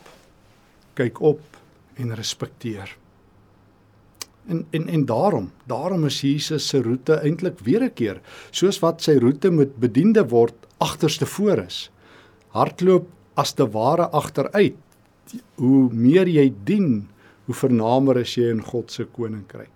Kyk 0.95 1.21
op 1.21 1.41
en 1.95 2.15
respekteer." 2.15 2.97
En 4.47 4.65
en 4.71 4.88
en 4.88 5.05
daarom, 5.05 5.51
daarom 5.65 6.05
is 6.05 6.21
Jesus 6.21 6.67
se 6.67 6.81
roete 6.81 7.19
eintlik 7.19 7.59
weer 7.59 7.83
'n 7.83 7.93
keer, 7.93 8.21
soos 8.51 8.79
wat 8.79 9.01
sy 9.01 9.17
roete 9.17 9.51
met 9.51 9.77
bediende 9.79 10.27
word 10.27 10.55
agterste 10.77 11.25
voor 11.25 11.57
is. 11.57 11.91
Hardloop 12.47 13.07
as 13.36 13.53
te 13.53 13.69
ware 13.69 14.09
agteruit. 14.09 14.75
Hoe 15.55 15.93
meer 15.93 16.27
jy 16.27 16.53
dien, 16.63 17.09
hoe 17.47 17.55
vernamer 17.55 18.19
is 18.19 18.35
jy 18.35 18.51
in 18.51 18.61
God 18.63 18.91
se 18.91 19.07
koninkryk. 19.15 19.71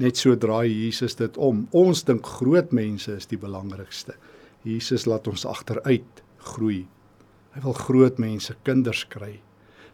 Net 0.00 0.18
so 0.18 0.34
draai 0.40 0.72
Jesus 0.72 1.14
dit 1.20 1.36
om. 1.36 1.66
Ons 1.76 2.02
dink 2.08 2.26
groot 2.40 2.72
mense 2.74 3.12
is 3.12 3.28
die 3.30 3.38
belangrikste. 3.38 4.16
Jesus 4.64 5.04
laat 5.06 5.28
ons 5.30 5.44
agteruit 5.46 6.22
groei. 6.54 6.82
Hy 7.54 7.62
wil 7.62 7.76
groot 7.78 8.18
mense 8.18 8.56
kinders 8.66 9.04
kry. 9.12 9.36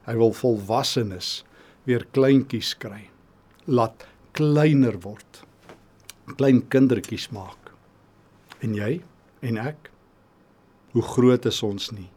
Hy 0.07 0.17
wil 0.17 0.33
volwassenes 0.33 1.43
weer 1.85 2.07
kleintjies 2.15 2.73
kry. 2.81 3.09
Laat 3.67 4.07
kleiner 4.39 4.97
word. 5.05 5.43
Klein 6.39 6.63
kindertjies 6.71 7.29
maak. 7.35 7.75
En 8.63 8.79
jy 8.79 9.01
en 9.45 9.59
ek? 9.61 9.91
Hoe 10.95 11.05
groot 11.05 11.47
is 11.51 11.61
ons 11.67 11.91
nie? 11.93 12.09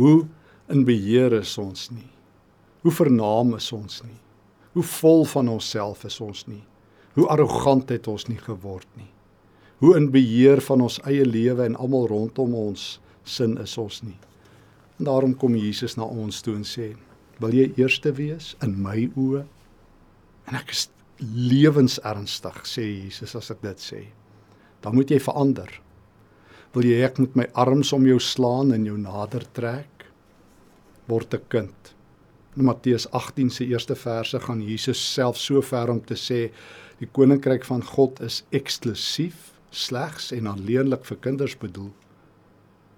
Hoe 0.00 0.26
in 0.72 0.84
beheer 0.88 1.36
is 1.38 1.54
ons 1.60 1.90
nie? 1.92 2.08
Hoe 2.82 2.92
vernaam 2.92 3.54
is 3.56 3.72
ons 3.72 4.02
nie? 4.06 4.20
Hoe 4.72 4.82
vol 4.82 5.24
van 5.24 5.48
onsself 5.48 6.04
is 6.04 6.20
ons 6.20 6.44
nie? 6.46 6.62
Hoe 7.16 7.26
arrogant 7.26 7.88
het 7.90 8.06
ons 8.06 8.28
nie 8.30 8.38
geword 8.38 8.88
nie. 8.94 9.10
Hoe 9.82 9.96
in 9.96 10.10
beheer 10.14 10.60
van 10.62 10.82
ons 10.86 11.00
eie 11.06 11.26
lewe 11.26 11.64
en 11.64 11.76
almal 11.78 12.06
rondom 12.10 12.54
ons 12.54 13.00
sin 13.24 13.56
is 13.62 13.74
ons 13.78 14.02
nie. 14.02 14.16
En 14.98 15.10
daarom 15.10 15.34
kom 15.38 15.56
Jesus 15.58 15.96
na 15.98 16.06
ons 16.06 16.42
toe 16.42 16.54
en 16.54 16.64
sê: 16.66 16.94
"Wil 17.38 17.54
jy 17.54 17.72
eerste 17.76 18.12
wees 18.12 18.56
in 18.62 18.82
my 18.82 19.10
oë?" 19.16 19.44
En 20.48 20.54
ek 20.54 20.70
is 20.70 20.88
lewensernstig 21.18 22.62
sê 22.66 22.86
Jesus 23.04 23.34
as 23.34 23.50
ek 23.50 23.62
dit 23.62 23.78
sê. 23.78 24.00
Dan 24.82 24.94
moet 24.94 25.10
jy 25.10 25.18
verander. 25.18 25.70
Wil 26.74 26.84
jy 26.84 27.04
ek 27.04 27.18
met 27.18 27.36
my 27.36 27.46
arms 27.54 27.92
om 27.92 28.06
jou 28.06 28.18
slaan 28.20 28.72
en 28.72 28.84
jou 28.86 28.96
nader 28.98 29.44
trek? 29.52 30.06
Word 31.08 31.34
'n 31.34 31.42
kind. 31.48 31.94
In 32.56 32.64
Matteus 32.64 33.10
18 33.10 33.50
se 33.50 33.66
eerste 33.66 33.94
verse 33.96 34.40
gaan 34.40 34.62
Jesus 34.64 35.12
self 35.12 35.38
so 35.38 35.60
ver 35.62 35.90
om 35.90 36.00
te 36.04 36.16
sê 36.16 36.48
Die 36.98 37.06
koninkryk 37.14 37.62
van 37.68 37.84
God 37.86 38.18
is 38.26 38.40
eksklusief, 38.54 39.52
slegs 39.70 40.32
en 40.34 40.48
alleenlik 40.50 41.04
vir 41.06 41.20
kinders 41.22 41.54
bedoel. 41.60 41.92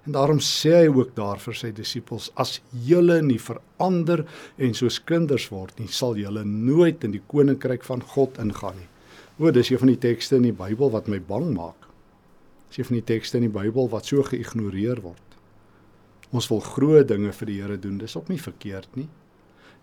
En 0.09 0.15
daarom 0.17 0.41
sê 0.41 0.73
hy 0.79 0.87
ook 0.89 1.13
daar 1.19 1.41
vir 1.43 1.59
sy 1.59 1.69
disippels: 1.77 2.31
As 2.41 2.63
julle 2.87 3.19
nie 3.27 3.37
verander 3.43 4.25
en 4.57 4.73
soos 4.77 4.97
kinders 5.05 5.51
word 5.53 5.77
nie, 5.79 5.91
sal 5.93 6.17
julle 6.17 6.47
nooit 6.49 7.05
in 7.05 7.13
die 7.13 7.23
koninkryk 7.29 7.85
van 7.85 8.01
God 8.15 8.41
ingaan 8.41 8.81
nie. 8.81 8.89
O, 9.37 9.53
dis 9.53 9.71
een 9.73 9.81
van 9.83 9.93
die 9.93 10.01
tekste 10.01 10.41
in 10.41 10.49
die 10.49 10.57
Bybel 10.57 10.93
wat 10.97 11.09
my 11.09 11.21
bang 11.21 11.53
maak. 11.53 11.89
Dis 12.71 12.81
een 12.81 12.89
van 12.89 13.01
die 13.03 13.09
tekste 13.13 13.41
in 13.41 13.51
die 13.51 13.53
Bybel 13.53 13.93
wat 13.93 14.09
so 14.09 14.25
geïgnoreer 14.25 15.05
word. 15.05 15.39
Ons 16.33 16.49
wil 16.49 16.61
groot 16.65 17.09
dinge 17.09 17.33
vir 17.37 17.53
die 17.53 17.61
Here 17.61 17.77
doen, 17.81 17.99
dis 18.01 18.17
ook 18.17 18.33
nie 18.33 18.41
verkeerd 18.41 18.97
nie 18.97 19.09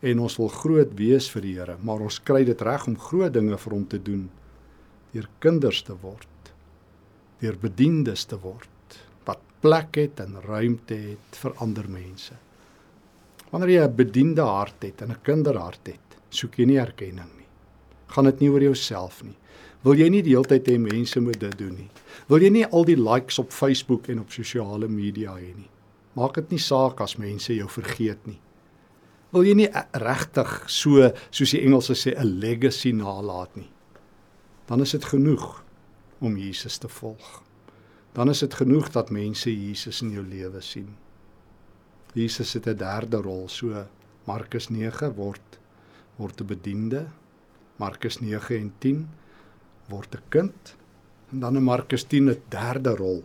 en 0.01 0.19
ons 0.21 0.35
wil 0.37 0.49
groot 0.53 0.91
wees 0.97 1.27
vir 1.33 1.45
die 1.45 1.53
Here, 1.57 1.77
maar 1.81 2.03
ons 2.05 2.19
kry 2.21 2.43
dit 2.45 2.61
reg 2.61 2.85
om 2.89 2.97
groot 3.01 3.33
dinge 3.33 3.57
vir 3.57 3.73
hom 3.73 3.85
te 3.89 3.99
doen 4.01 4.27
deur 5.13 5.29
kinders 5.41 5.81
te 5.87 5.95
word, 5.97 6.51
deur 7.41 7.55
bediendes 7.61 8.27
te 8.29 8.37
word 8.37 8.99
wat 9.25 9.41
plek 9.63 9.97
het 9.97 10.21
en 10.21 10.37
ruimte 10.43 10.93
het 10.93 11.39
vir 11.41 11.55
ander 11.63 11.87
mense. 11.89 12.35
Wanneer 13.49 13.69
jy 13.69 13.83
'n 13.87 13.95
bediende 13.95 14.43
hart 14.43 14.83
het 14.83 15.01
en 15.01 15.11
'n 15.11 15.23
kinderhart 15.23 15.87
het, 15.87 16.17
soek 16.29 16.59
jy 16.59 16.65
nie 16.65 16.79
erkenning 16.79 17.31
nie. 17.37 17.47
Gaan 18.07 18.25
dit 18.25 18.39
nie 18.39 18.49
oor 18.49 18.61
jouself 18.61 19.23
nie. 19.23 19.37
Wil 19.83 19.95
jy 19.95 20.09
nie 20.09 20.21
die 20.21 20.35
hele 20.35 20.45
tyd 20.45 20.67
hê 20.67 20.77
mense 20.77 21.19
moet 21.19 21.39
dit 21.39 21.57
doen 21.57 21.75
nie? 21.75 21.89
Wil 22.27 22.41
jy 22.41 22.49
nie 22.49 22.65
al 22.65 22.83
die 22.83 22.95
likes 22.95 23.39
op 23.39 23.51
Facebook 23.51 24.09
en 24.09 24.19
op 24.19 24.31
sosiale 24.31 24.87
media 24.87 25.35
hê 25.35 25.55
nie? 25.55 25.69
Maak 26.15 26.33
dit 26.33 26.51
nie 26.51 26.59
saak 26.59 27.01
as 27.01 27.17
mense 27.17 27.53
jou 27.53 27.67
vergeet 27.67 28.27
nie 28.27 28.39
wil 29.31 29.43
jy 29.43 29.55
nie 29.55 29.69
regtig 29.93 30.51
so 30.71 31.09
soos 31.29 31.51
die 31.51 31.63
Engelse 31.65 31.95
sê 31.95 32.15
'n 32.15 32.39
legacy 32.39 32.91
nalat 32.91 33.55
nie. 33.55 33.69
Dan 34.67 34.81
is 34.81 34.91
dit 34.91 35.05
genoeg 35.05 35.63
om 36.19 36.37
Jesus 36.37 36.77
te 36.77 36.87
volg. 36.87 37.43
Dan 38.13 38.29
is 38.29 38.39
dit 38.39 38.53
genoeg 38.53 38.89
dat 38.91 39.09
mense 39.09 39.51
Jesus 39.51 40.01
in 40.01 40.11
jou 40.11 40.23
lewe 40.23 40.61
sien. 40.61 40.95
Jesus 42.13 42.53
het 42.53 42.67
'n 42.67 42.77
derde 42.77 43.17
rol, 43.17 43.47
so 43.47 43.85
Markus 44.25 44.69
9 44.69 45.13
word 45.15 45.59
word 46.17 46.41
'n 46.41 46.47
bediende. 46.47 47.07
Markus 47.77 48.19
9 48.19 48.57
en 48.57 48.73
10 48.79 49.09
word 49.89 50.15
'n 50.15 50.23
kind 50.29 50.75
en 51.31 51.39
dan 51.39 51.55
in 51.55 51.63
Markus 51.63 52.03
10 52.03 52.29
'n 52.29 52.41
derde 52.49 52.95
rol 52.95 53.23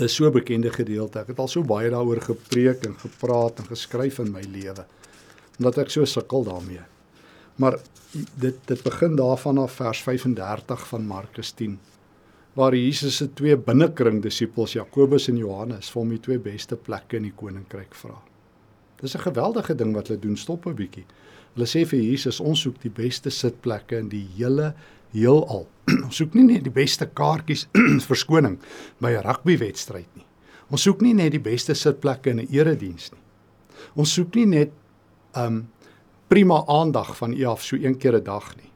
Dis 0.00 0.14
so 0.16 0.26
'n 0.26 0.32
bekende 0.32 0.70
gedeelte. 0.72 1.18
Ek 1.20 1.26
het 1.26 1.38
al 1.38 1.48
so 1.48 1.62
baie 1.62 1.90
daaroor 1.90 2.20
gepreek 2.20 2.84
en 2.84 2.96
gepraat 2.96 3.58
en 3.58 3.66
geskryf 3.66 4.18
in 4.18 4.32
my 4.32 4.40
lewe. 4.40 4.86
Omdat 5.58 5.78
ek 5.78 5.90
so 5.90 6.04
sukkel 6.04 6.44
daarmee. 6.44 6.84
Maar 7.56 7.78
dit 8.34 8.56
dit 8.66 8.82
begin 8.82 9.16
daarvan 9.16 9.58
af 9.58 9.72
vers 9.72 10.02
35 10.02 10.86
van 10.88 11.06
Markus 11.06 11.50
10 11.50 11.78
waar 12.52 12.74
Jesus 12.74 13.16
se 13.16 13.32
twee 13.32 13.56
binnekring 13.56 14.22
disippels 14.22 14.72
Jakobus 14.72 15.28
en 15.28 15.38
Johannes 15.38 15.90
vir 15.92 16.00
hom 16.00 16.10
die 16.10 16.20
twee 16.20 16.38
beste 16.42 16.76
plekke 16.76 17.20
in 17.20 17.28
die 17.28 17.36
koninkryk 17.36 17.94
vra. 17.94 18.16
Dis 19.00 19.14
'n 19.14 19.26
geweldige 19.28 19.74
ding 19.74 19.94
wat 19.94 20.08
hulle 20.08 20.20
doen. 20.20 20.36
Stop 20.36 20.66
'n 20.66 20.74
bietjie. 20.74 21.04
Hulle 21.54 21.66
sê 21.66 21.86
vir 21.86 22.00
Jesus, 22.00 22.40
ons 22.40 22.60
soek 22.60 22.80
die 22.82 22.90
beste 22.90 23.30
sitplekke 23.30 23.98
in 23.98 24.08
die 24.08 24.26
hele 24.36 24.74
heelal. 25.12 25.66
Ons 26.06 26.20
soek 26.20 26.34
nie 26.34 26.46
net 26.46 26.64
die 26.64 26.74
beste 26.74 27.06
kaartjies 27.06 27.66
verskoning 28.10 28.58
by 29.00 29.16
'n 29.16 29.24
rugbywedstryd 29.26 30.08
nie. 30.16 30.26
Ons 30.70 30.86
soek 30.86 31.02
nie 31.02 31.14
net 31.14 31.32
die 31.32 31.42
beste 31.42 31.74
sitplekke 31.74 32.30
in 32.30 32.40
'n 32.40 32.52
erediens 32.54 33.10
nie. 33.12 33.22
Ons 33.96 34.14
soek 34.14 34.34
nie 34.34 34.46
net 34.46 34.72
um 35.36 35.68
prima 36.30 36.64
aandag 36.66 37.16
van 37.16 37.32
U 37.34 37.44
af 37.44 37.62
so 37.62 37.76
een 37.76 37.98
keer 37.98 38.16
'n 38.16 38.24
dag 38.24 38.56
nie. 38.56 38.70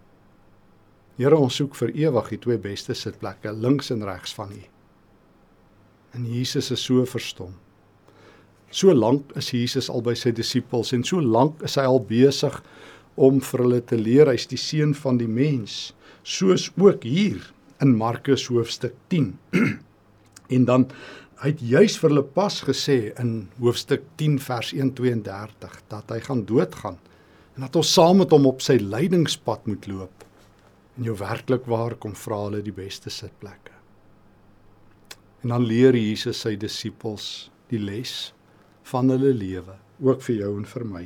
Here, 1.17 1.37
ons 1.37 1.55
soek 1.55 1.75
vir 1.75 1.91
ewig 1.95 2.29
die 2.29 2.39
twee 2.39 2.59
beste 2.59 2.95
sitplekke 2.95 3.53
links 3.53 3.91
en 3.91 4.03
regs 4.03 4.35
van 4.35 4.51
U. 4.53 4.63
En 6.15 6.25
Jesus 6.27 6.71
is 6.71 6.83
so 6.83 7.05
verstom. 7.05 7.55
So 8.71 8.93
lank 8.93 9.33
is 9.37 9.51
Jesus 9.51 9.89
al 9.91 10.03
by 10.03 10.15
sy 10.15 10.33
disippels 10.33 10.93
en 10.93 11.05
so 11.05 11.21
lank 11.21 11.63
is 11.63 11.77
hy 11.79 11.85
al 11.87 12.01
besig 12.01 12.63
om 13.15 13.41
vir 13.41 13.63
hulle 13.63 13.81
te 13.81 13.97
leer 13.97 14.27
hy's 14.27 14.49
die 14.51 14.59
seun 14.59 14.95
van 14.95 15.21
die 15.21 15.31
mens 15.31 15.95
soos 16.25 16.71
ook 16.81 17.05
hier 17.05 17.53
in 17.85 17.93
Markus 17.97 18.47
hoofstuk 18.49 18.95
10. 19.13 19.35
en 20.57 20.65
dan 20.65 20.87
hy 21.43 21.51
het 21.53 21.61
juis 21.61 21.97
vir 22.01 22.13
hulle 22.13 22.25
pas 22.37 22.57
gesê 22.65 22.99
in 23.21 23.33
hoofstuk 23.61 24.07
10 24.21 24.39
vers 24.41 24.71
132 24.73 25.75
dat 25.93 26.13
hy 26.15 26.21
gaan 26.25 26.45
doodgaan 26.49 26.97
en 27.55 27.67
dat 27.67 27.77
ons 27.77 27.93
saam 27.93 28.23
met 28.23 28.33
hom 28.33 28.49
op 28.49 28.65
sy 28.65 28.79
lydingspad 28.81 29.69
moet 29.71 29.87
loop. 29.87 30.25
En 30.97 31.07
jou 31.07 31.15
werklik 31.19 31.69
waar 31.71 31.95
kom 32.01 32.15
vra 32.19 32.41
hulle 32.47 32.63
die 32.65 32.75
beste 32.75 33.13
sitplekke. 33.13 33.75
En 35.45 35.53
dan 35.53 35.67
leer 35.69 35.95
Jesus 35.99 36.41
sy 36.41 36.55
disippels 36.57 37.51
die 37.71 37.79
les 37.83 38.33
van 38.89 39.13
hulle 39.13 39.35
lewe, 39.37 39.77
ook 40.01 40.23
vir 40.25 40.41
jou 40.41 40.51
en 40.57 40.67
vir 40.69 40.87
my. 40.89 41.05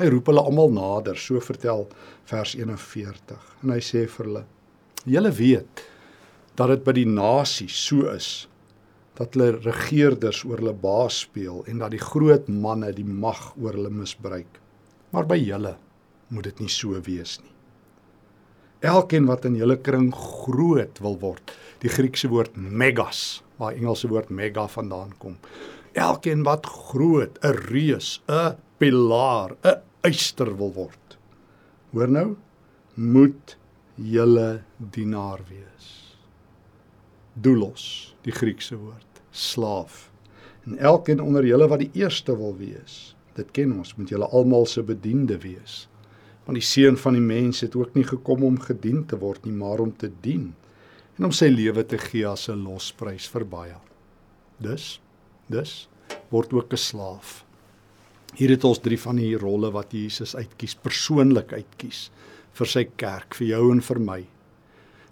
Hy 0.00 0.08
roep 0.08 0.30
hulle 0.30 0.40
almal 0.40 0.70
nader, 0.72 1.18
so 1.20 1.40
vertel 1.44 1.82
vers 2.30 2.54
41. 2.56 3.34
En 3.60 3.74
hy 3.74 3.80
sê 3.84 4.06
vir 4.08 4.26
hulle: 4.26 4.44
"Julle 5.04 5.32
weet 5.36 5.82
dat 6.56 6.72
dit 6.72 6.84
by 6.84 6.94
die 6.96 7.08
nasies 7.08 7.76
so 7.76 8.08
is 8.08 8.48
dat 9.18 9.36
hulle 9.36 9.58
regerders 9.60 10.40
oor 10.48 10.62
hulle 10.62 10.72
baas 10.72 11.18
speel 11.26 11.60
en 11.68 11.82
dat 11.82 11.92
die 11.92 12.00
groot 12.00 12.48
manne 12.48 12.88
die 12.96 13.04
mag 13.04 13.50
oor 13.60 13.76
hulle 13.76 13.92
misbruik. 13.92 14.60
Maar 15.12 15.28
by 15.28 15.36
julle 15.36 15.74
moet 16.30 16.48
dit 16.48 16.62
nie 16.64 16.72
so 16.72 16.96
wees 17.04 17.36
nie. 17.42 17.52
Elkeen 18.80 19.28
wat 19.28 19.44
in 19.44 19.58
julle 19.60 19.76
kring 19.76 20.08
groot 20.16 21.02
wil 21.04 21.18
word, 21.20 21.52
die 21.84 21.92
Griekse 21.92 22.30
woord 22.32 22.56
megas, 22.56 23.42
waar 23.60 23.76
Engelse 23.76 24.08
woord 24.08 24.32
mega 24.32 24.64
vandaan 24.72 25.12
kom. 25.20 25.36
Elkeen 25.92 26.46
wat 26.48 26.64
groot, 26.64 27.36
'n 27.44 27.56
reus, 27.68 28.22
'n 28.28 28.56
pilaar, 28.78 29.56
'n 29.64 29.89
eyster 30.06 30.56
wil 30.56 30.72
word. 30.72 31.16
Hoor 31.92 32.08
nou, 32.08 32.28
moet 32.94 33.56
julle 34.00 34.62
dienaar 34.78 35.42
wees. 35.48 35.88
Doulos, 37.34 38.14
die 38.24 38.32
Griekse 38.34 38.76
woord, 38.76 39.22
slaaf. 39.30 40.08
En 40.66 40.78
elkeen 40.78 41.20
onder 41.20 41.46
julle 41.46 41.68
wat 41.68 41.82
die 41.84 41.90
eerste 42.02 42.36
wil 42.36 42.56
wees, 42.58 43.14
dit 43.36 43.52
ken 43.56 43.72
ons, 43.76 43.94
moet 43.96 44.10
julle 44.12 44.28
almal 44.28 44.66
se 44.68 44.82
bediende 44.84 45.38
wees. 45.40 45.86
Want 46.46 46.58
die 46.58 46.66
seun 46.66 46.96
van 46.98 47.16
die 47.16 47.24
mens 47.24 47.60
het 47.64 47.76
ook 47.76 47.94
nie 47.94 48.06
gekom 48.08 48.44
om 48.44 48.58
gedien 48.60 49.04
te 49.06 49.18
word 49.20 49.44
nie, 49.46 49.54
maar 49.54 49.80
om 49.80 49.92
te 49.96 50.10
dien 50.22 50.50
en 51.18 51.28
om 51.28 51.34
sy 51.36 51.50
lewe 51.52 51.84
te 51.84 51.98
gee 52.00 52.24
as 52.26 52.48
'n 52.48 52.64
losprys 52.64 53.28
vir 53.28 53.44
baie. 53.44 53.76
Dus, 54.58 55.00
dus 55.48 55.88
word 56.30 56.52
ook 56.52 56.72
'n 56.72 56.76
slaaf. 56.76 57.44
Hier 58.38 58.50
het 58.54 58.64
ons 58.64 58.78
drie 58.78 58.98
van 59.00 59.16
die 59.16 59.36
rolle 59.38 59.70
wat 59.74 59.92
Jesus 59.92 60.36
uitkies, 60.36 60.74
persoonlik 60.74 61.52
uitkies 61.52 62.10
vir 62.58 62.66
sy 62.66 62.84
kerk, 62.98 63.34
vir 63.38 63.46
jou 63.46 63.64
en 63.72 63.80
vir 63.80 64.00
my. 64.02 64.20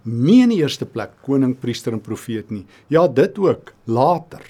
Nie 0.09 0.43
in 0.45 0.53
die 0.55 0.61
eerste 0.63 0.87
plek 0.87 1.19
koning, 1.27 1.57
priester 1.59 1.93
en 1.93 2.03
profeet 2.03 2.51
nie. 2.55 2.65
Ja, 2.89 3.07
dit 3.09 3.39
ook 3.39 3.75
later. 3.87 4.45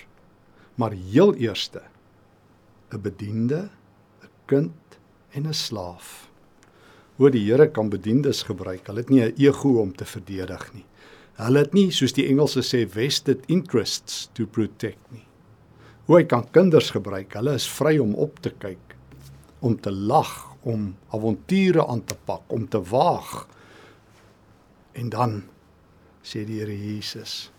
Maar 0.76 0.92
heel 0.92 1.34
eerste 1.34 1.82
'n 2.92 3.00
bediende, 3.02 3.70
'n 4.22 4.30
kind 4.46 4.98
en 5.32 5.46
'n 5.46 5.54
slaaf. 5.54 6.28
Hoe 7.16 7.30
die 7.30 7.50
Here 7.50 7.68
kan 7.70 7.88
bediendes 7.88 8.42
gebruik. 8.42 8.86
Hulle 8.86 9.00
het 9.00 9.10
nie 9.10 9.22
'n 9.22 9.34
ego 9.36 9.80
om 9.80 9.92
te 9.92 10.04
verdedig 10.04 10.74
nie. 10.74 10.84
Hulle 11.36 11.58
het 11.58 11.72
nie 11.72 11.90
soos 11.90 12.12
die 12.12 12.26
Engelse 12.26 12.62
sê 12.62 12.88
vested 12.88 13.44
interests 13.46 14.28
to 14.32 14.46
protect 14.46 15.12
nie. 15.12 15.27
Hoe 16.08 16.16
hy 16.16 16.24
kan 16.24 16.46
kinders 16.48 16.88
gebruik. 16.94 17.34
Hulle 17.36 17.52
is 17.58 17.66
vry 17.68 17.98
om 18.00 18.14
op 18.16 18.38
te 18.40 18.48
kyk, 18.56 18.94
om 19.60 19.74
te 19.76 19.92
lag, 19.92 20.30
om 20.64 20.94
avonture 21.12 21.84
aan 21.84 22.00
te 22.08 22.16
pak, 22.24 22.46
om 22.48 22.64
te 22.68 22.80
waag. 22.80 23.42
En 24.96 25.12
dan 25.12 25.42
sê 26.24 26.46
die 26.48 26.62
Here 26.62 26.72
Jesus 26.72 27.50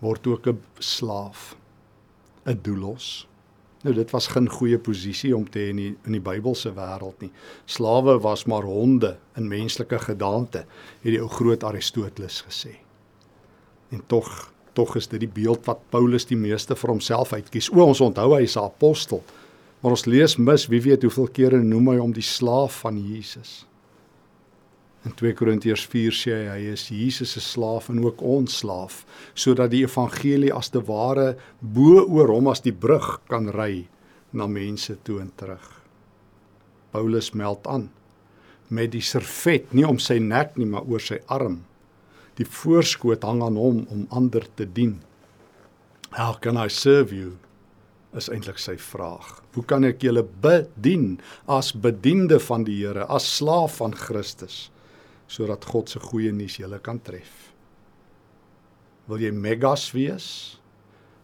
word 0.00 0.26
ook 0.26 0.48
'n 0.48 0.62
slaaf, 0.78 1.54
'n 2.46 2.58
doelos. 2.62 3.28
Nou 3.82 3.94
dit 3.94 4.10
was 4.10 4.26
geen 4.26 4.48
goeie 4.48 4.78
posisie 4.78 5.36
om 5.36 5.50
te 5.50 5.58
hê 5.58 5.68
in 5.68 5.76
die, 5.76 5.96
in 6.04 6.12
die 6.12 6.20
Bybelse 6.20 6.72
wêreld 6.72 7.20
nie. 7.20 7.32
Slawe 7.66 8.18
was 8.20 8.44
maar 8.44 8.62
honde 8.62 9.18
in 9.36 9.48
menslike 9.48 9.98
gedaante, 9.98 10.58
het 11.02 11.12
die 11.12 11.20
ou 11.20 11.28
groot 11.28 11.64
Aristoteles 11.64 12.44
gesê. 12.46 12.76
En 13.90 14.02
tog 14.06 14.51
tog 14.72 14.96
is 14.96 15.08
dit 15.08 15.20
die 15.20 15.30
beeld 15.30 15.66
wat 15.66 15.84
Paulus 15.90 16.26
die 16.28 16.38
meeste 16.38 16.76
vir 16.78 16.94
homself 16.94 17.32
uitkies. 17.32 17.70
O 17.72 17.84
ons 17.84 18.00
onthou 18.00 18.34
hy 18.34 18.42
is 18.42 18.56
'n 18.56 18.64
apostel. 18.64 19.22
Maar 19.82 19.90
ons 19.90 20.06
lees 20.06 20.36
mis, 20.36 20.68
wie 20.70 20.80
weet 20.80 21.02
hoeveel 21.02 21.28
kere 21.28 21.62
noem 21.62 21.88
hy 21.88 21.98
hom 21.98 22.12
die 22.12 22.22
slaaf 22.22 22.80
van 22.84 22.98
Jesus. 22.98 23.66
In 25.02 25.14
2 25.18 25.34
Korintiërs 25.34 25.86
4 25.90 26.14
sê 26.14 26.30
hy 26.30 26.50
hy 26.54 26.72
is 26.72 26.88
Jesus 26.88 27.32
se 27.32 27.40
slaaf 27.40 27.88
en 27.88 28.04
ook 28.04 28.22
ons 28.22 28.58
slaaf, 28.62 29.04
sodat 29.34 29.70
die 29.70 29.82
evangelie 29.82 30.52
as 30.54 30.70
te 30.70 30.80
ware 30.86 31.36
bo 31.60 32.04
oor 32.06 32.30
hom 32.30 32.46
as 32.46 32.62
die 32.62 32.72
brug 32.72 33.20
kan 33.28 33.48
ry 33.48 33.88
na 34.32 34.46
mense 34.46 34.94
toe 35.02 35.20
en 35.20 35.32
terug. 35.36 35.82
Paulus 36.92 37.32
meld 37.32 37.66
aan 37.66 37.90
met 38.72 38.92
die 38.94 39.04
servet 39.04 39.74
nie 39.76 39.84
om 39.84 39.98
sy 40.00 40.16
nek 40.22 40.56
nie, 40.56 40.66
maar 40.66 40.86
oor 40.88 41.02
sy 41.02 41.18
arm. 41.28 41.60
Die 42.36 42.48
voorskoot 42.48 43.22
hang 43.22 43.42
aan 43.42 43.56
hom 43.56 43.86
om 43.92 44.06
ander 44.10 44.46
te 44.56 44.66
dien. 44.66 45.00
How 46.16 46.34
can 46.38 46.56
I 46.56 46.68
serve 46.68 47.14
you? 47.14 47.38
is 48.12 48.28
eintlik 48.28 48.58
sy 48.60 48.74
vraag. 48.76 49.38
Hoe 49.56 49.64
kan 49.64 49.86
ek 49.88 50.02
julle 50.04 50.20
bedien 50.44 51.14
as 51.48 51.72
bediende 51.72 52.36
van 52.44 52.66
die 52.68 52.76
Here, 52.82 53.06
as 53.08 53.24
slaaf 53.38 53.78
van 53.80 53.96
Christus? 53.96 54.68
sodat 55.32 55.64
God 55.64 55.88
se 55.88 56.00
goeie 56.02 56.32
nuus 56.34 56.58
julle 56.60 56.76
kan 56.84 56.98
tref. 57.00 57.52
Wil 59.08 59.22
jy 59.24 59.30
megas 59.32 59.88
wees? 59.96 60.26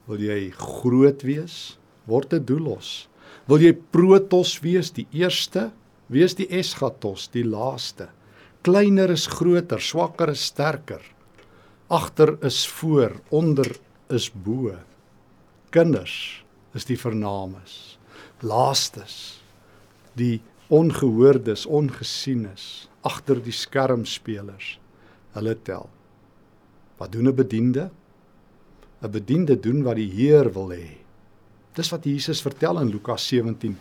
Wil 0.08 0.22
jy 0.24 0.38
groot 0.56 1.24
wees? 1.28 1.76
Word 2.08 2.32
'n 2.32 2.44
doelos. 2.48 3.08
Wil 3.48 3.60
jy 3.60 3.72
protos 3.72 4.60
wees, 4.64 4.90
die 4.90 5.06
eerste? 5.12 5.70
Wees 6.08 6.34
die 6.34 6.48
eschatos, 6.48 7.28
die 7.28 7.44
laaste. 7.44 8.08
Kleiner 8.62 9.10
is 9.10 9.26
groter, 9.26 9.80
swakker 9.80 10.32
is 10.34 10.44
sterker. 10.50 11.02
Agter 11.88 12.36
is 12.44 12.66
voor, 12.68 13.20
onder 13.28 13.76
is 14.10 14.28
bo. 14.32 14.74
Kinders 15.70 16.44
is 16.76 16.84
die 16.88 16.98
vernaames. 16.98 17.98
Laastes 18.40 19.40
die 20.18 20.40
ongehoordes, 20.68 21.64
ongesienes 21.66 22.88
agter 23.06 23.38
die 23.40 23.54
skermspelers. 23.54 24.76
Hulle 25.36 25.54
tel. 25.64 25.88
Wat 26.98 27.12
doen 27.12 27.28
'n 27.28 27.34
bediende? 27.34 27.90
'n 29.02 29.10
Bediende 29.10 29.60
doen 29.60 29.82
wat 29.82 29.96
die 29.96 30.10
Heer 30.10 30.52
wil 30.52 30.70
hê. 30.74 30.98
Dis 31.74 31.90
wat 31.90 32.04
Jesus 32.04 32.42
vertel 32.42 32.80
in 32.80 32.90
Lukas 32.90 33.26
17. 33.28 33.78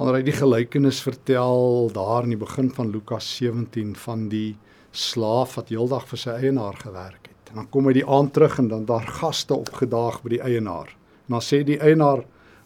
Wanneer 0.00 0.16
hy 0.16 0.24
die 0.24 0.32
gelykenis 0.32 1.02
vertel 1.04 1.90
daar 1.92 2.24
in 2.24 2.30
die 2.32 2.40
begin 2.40 2.70
van 2.72 2.88
Lukas 2.88 3.26
17 3.36 3.90
van 4.00 4.22
die 4.32 4.54
slaaf 4.96 5.58
wat 5.58 5.68
heeldag 5.68 6.06
vir 6.08 6.20
sy 6.22 6.36
eienaar 6.40 6.78
gewerk 6.80 7.26
het. 7.28 7.50
En 7.50 7.58
dan 7.60 7.66
kom 7.68 7.90
hy 7.90 7.92
die 7.98 8.06
aand 8.08 8.32
terug 8.32 8.54
en 8.62 8.70
dan 8.70 8.86
daar 8.88 9.04
gaste 9.18 9.52
opgedaag 9.52 10.22
by 10.22 10.30
die 10.32 10.40
eienaar. 10.40 10.88
En 11.28 11.34
dan 11.36 11.44
sê 11.44 11.58
die 11.68 11.76
eienaar: 11.84 12.22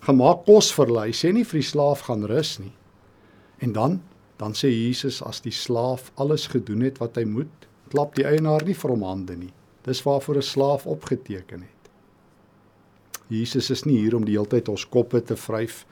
"Gemaak 0.07 0.45
kos 0.47 0.71
vir 0.77 0.87
hulle." 0.87 1.09
Hy 1.09 1.17
sê 1.25 1.33
nie 1.35 1.43
vir 1.43 1.59
die 1.59 1.67
slaaf 1.73 2.05
gaan 2.07 2.23
rus 2.31 2.53
nie. 2.61 2.71
En 3.59 3.73
dan 3.73 3.99
dan 4.39 4.55
sê 4.55 4.71
Jesus 4.71 5.19
as 5.23 5.43
die 5.43 5.51
slaaf 5.51 6.13
alles 6.15 6.47
gedoen 6.55 6.87
het 6.87 7.03
wat 7.03 7.19
hy 7.19 7.25
moet, 7.25 7.67
klap 7.91 8.15
die 8.15 8.29
eienaar 8.31 8.63
nie 8.63 8.79
vir 8.79 8.91
hom 8.95 9.03
hande 9.03 9.35
nie. 9.37 9.53
Dis 9.83 10.05
waarvoor 10.07 10.37
'n 10.37 10.51
slaaf 10.55 10.87
opgeteken 10.87 11.67
het. 11.67 11.91
Jesus 13.27 13.71
is 13.71 13.85
nie 13.85 13.99
hier 13.99 14.15
om 14.15 14.25
die 14.25 14.39
hele 14.39 14.47
tyd 14.47 14.69
ons 14.69 14.87
koppe 14.87 15.21
te 15.21 15.35
vryf 15.35 15.85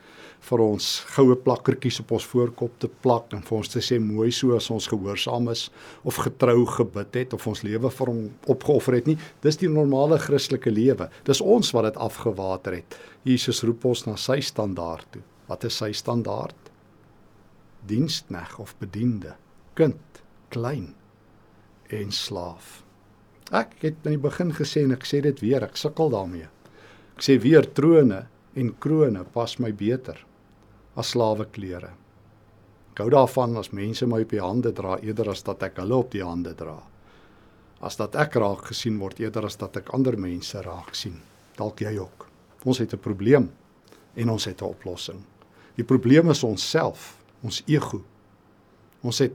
vir 0.43 0.63
ons 0.65 0.89
goue 1.15 1.37
plakkertjies 1.45 2.01
op 2.03 2.15
ons 2.19 2.27
voorkop 2.33 2.79
te 2.83 2.91
plak 3.05 3.35
en 3.37 3.45
vir 3.47 3.57
ons 3.59 3.73
te 3.75 3.83
sê 3.85 4.01
mooi 4.03 4.31
so 4.35 4.57
as 4.57 4.71
ons 4.75 4.89
gehoorsaam 4.91 5.51
is 5.53 5.69
of 6.09 6.19
getrou 6.25 6.65
gebid 6.77 7.21
het 7.21 7.37
of 7.37 7.47
ons 7.47 7.63
lewe 7.63 7.91
vir 7.91 8.11
hom 8.11 8.25
opgeoffer 8.51 8.99
het 8.99 9.11
nie. 9.11 9.19
Dis 9.45 9.61
die 9.63 9.71
normale 9.71 10.19
Christelike 10.23 10.71
lewe. 10.71 11.09
Dis 11.29 11.41
ons 11.41 11.71
wat 11.77 11.91
dit 11.91 12.03
afgewater 12.03 12.81
het. 12.81 12.99
Jesus 13.29 13.63
roep 13.63 13.87
ons 13.87 14.07
na 14.09 14.19
sy 14.19 14.41
standaard 14.43 15.07
toe. 15.15 15.23
Wat 15.47 15.65
is 15.69 15.79
sy 15.79 15.93
standaard? 15.95 16.59
dienskneg 17.87 18.59
of 18.59 18.75
bediende, 18.79 19.35
kind, 19.75 20.23
klein 20.49 20.95
en 21.93 22.13
slaaf. 22.15 22.83
Ek 23.53 23.75
het 23.83 24.07
in 24.07 24.17
die 24.17 24.23
begin 24.23 24.53
gesê 24.57 24.85
en 24.87 24.95
ek 24.97 25.07
sê 25.09 25.21
dit 25.25 25.43
weer, 25.43 25.65
ek 25.67 25.79
sukkel 25.81 26.13
daarmee. 26.13 26.49
Ek 27.17 27.25
sê 27.27 27.37
weer 27.43 27.67
trone 27.77 28.25
en 28.57 28.71
krone 28.81 29.25
pas 29.35 29.59
my 29.61 29.73
beter 29.77 30.21
as 30.95 31.13
slawe 31.15 31.47
klere. 31.53 31.93
Ek 32.93 33.01
hou 33.01 33.09
daarvan 33.13 33.57
as 33.57 33.73
mense 33.73 34.07
my 34.07 34.21
op 34.27 34.33
die 34.35 34.43
hande 34.43 34.73
dra 34.77 34.99
eerder 35.01 35.31
as 35.33 35.43
dat 35.47 35.63
ek 35.65 35.81
hulle 35.81 35.97
op 35.97 36.11
die 36.13 36.25
hande 36.25 36.53
dra. 36.57 36.77
As 37.81 37.97
dat 37.97 38.17
ek 38.21 38.37
raak 38.37 38.67
gesien 38.69 38.99
word 39.01 39.21
eerder 39.23 39.47
as 39.49 39.57
dat 39.57 39.79
ek 39.81 39.95
ander 39.97 40.19
mense 40.21 40.61
raak 40.63 40.93
sien. 40.95 41.17
Dalk 41.57 41.81
jy 41.81 41.97
ook. 41.99 42.29
Ons 42.65 42.79
het 42.79 42.93
'n 42.93 43.01
probleem 43.01 43.51
en 44.15 44.29
ons 44.29 44.45
het 44.45 44.61
'n 44.61 44.65
oplossing. 44.65 45.23
Die 45.77 45.85
probleem 45.85 46.31
is 46.31 46.45
onsself 46.45 47.17
ons 47.43 47.63
ego. 47.67 48.03
Ons 49.03 49.19
het 49.19 49.33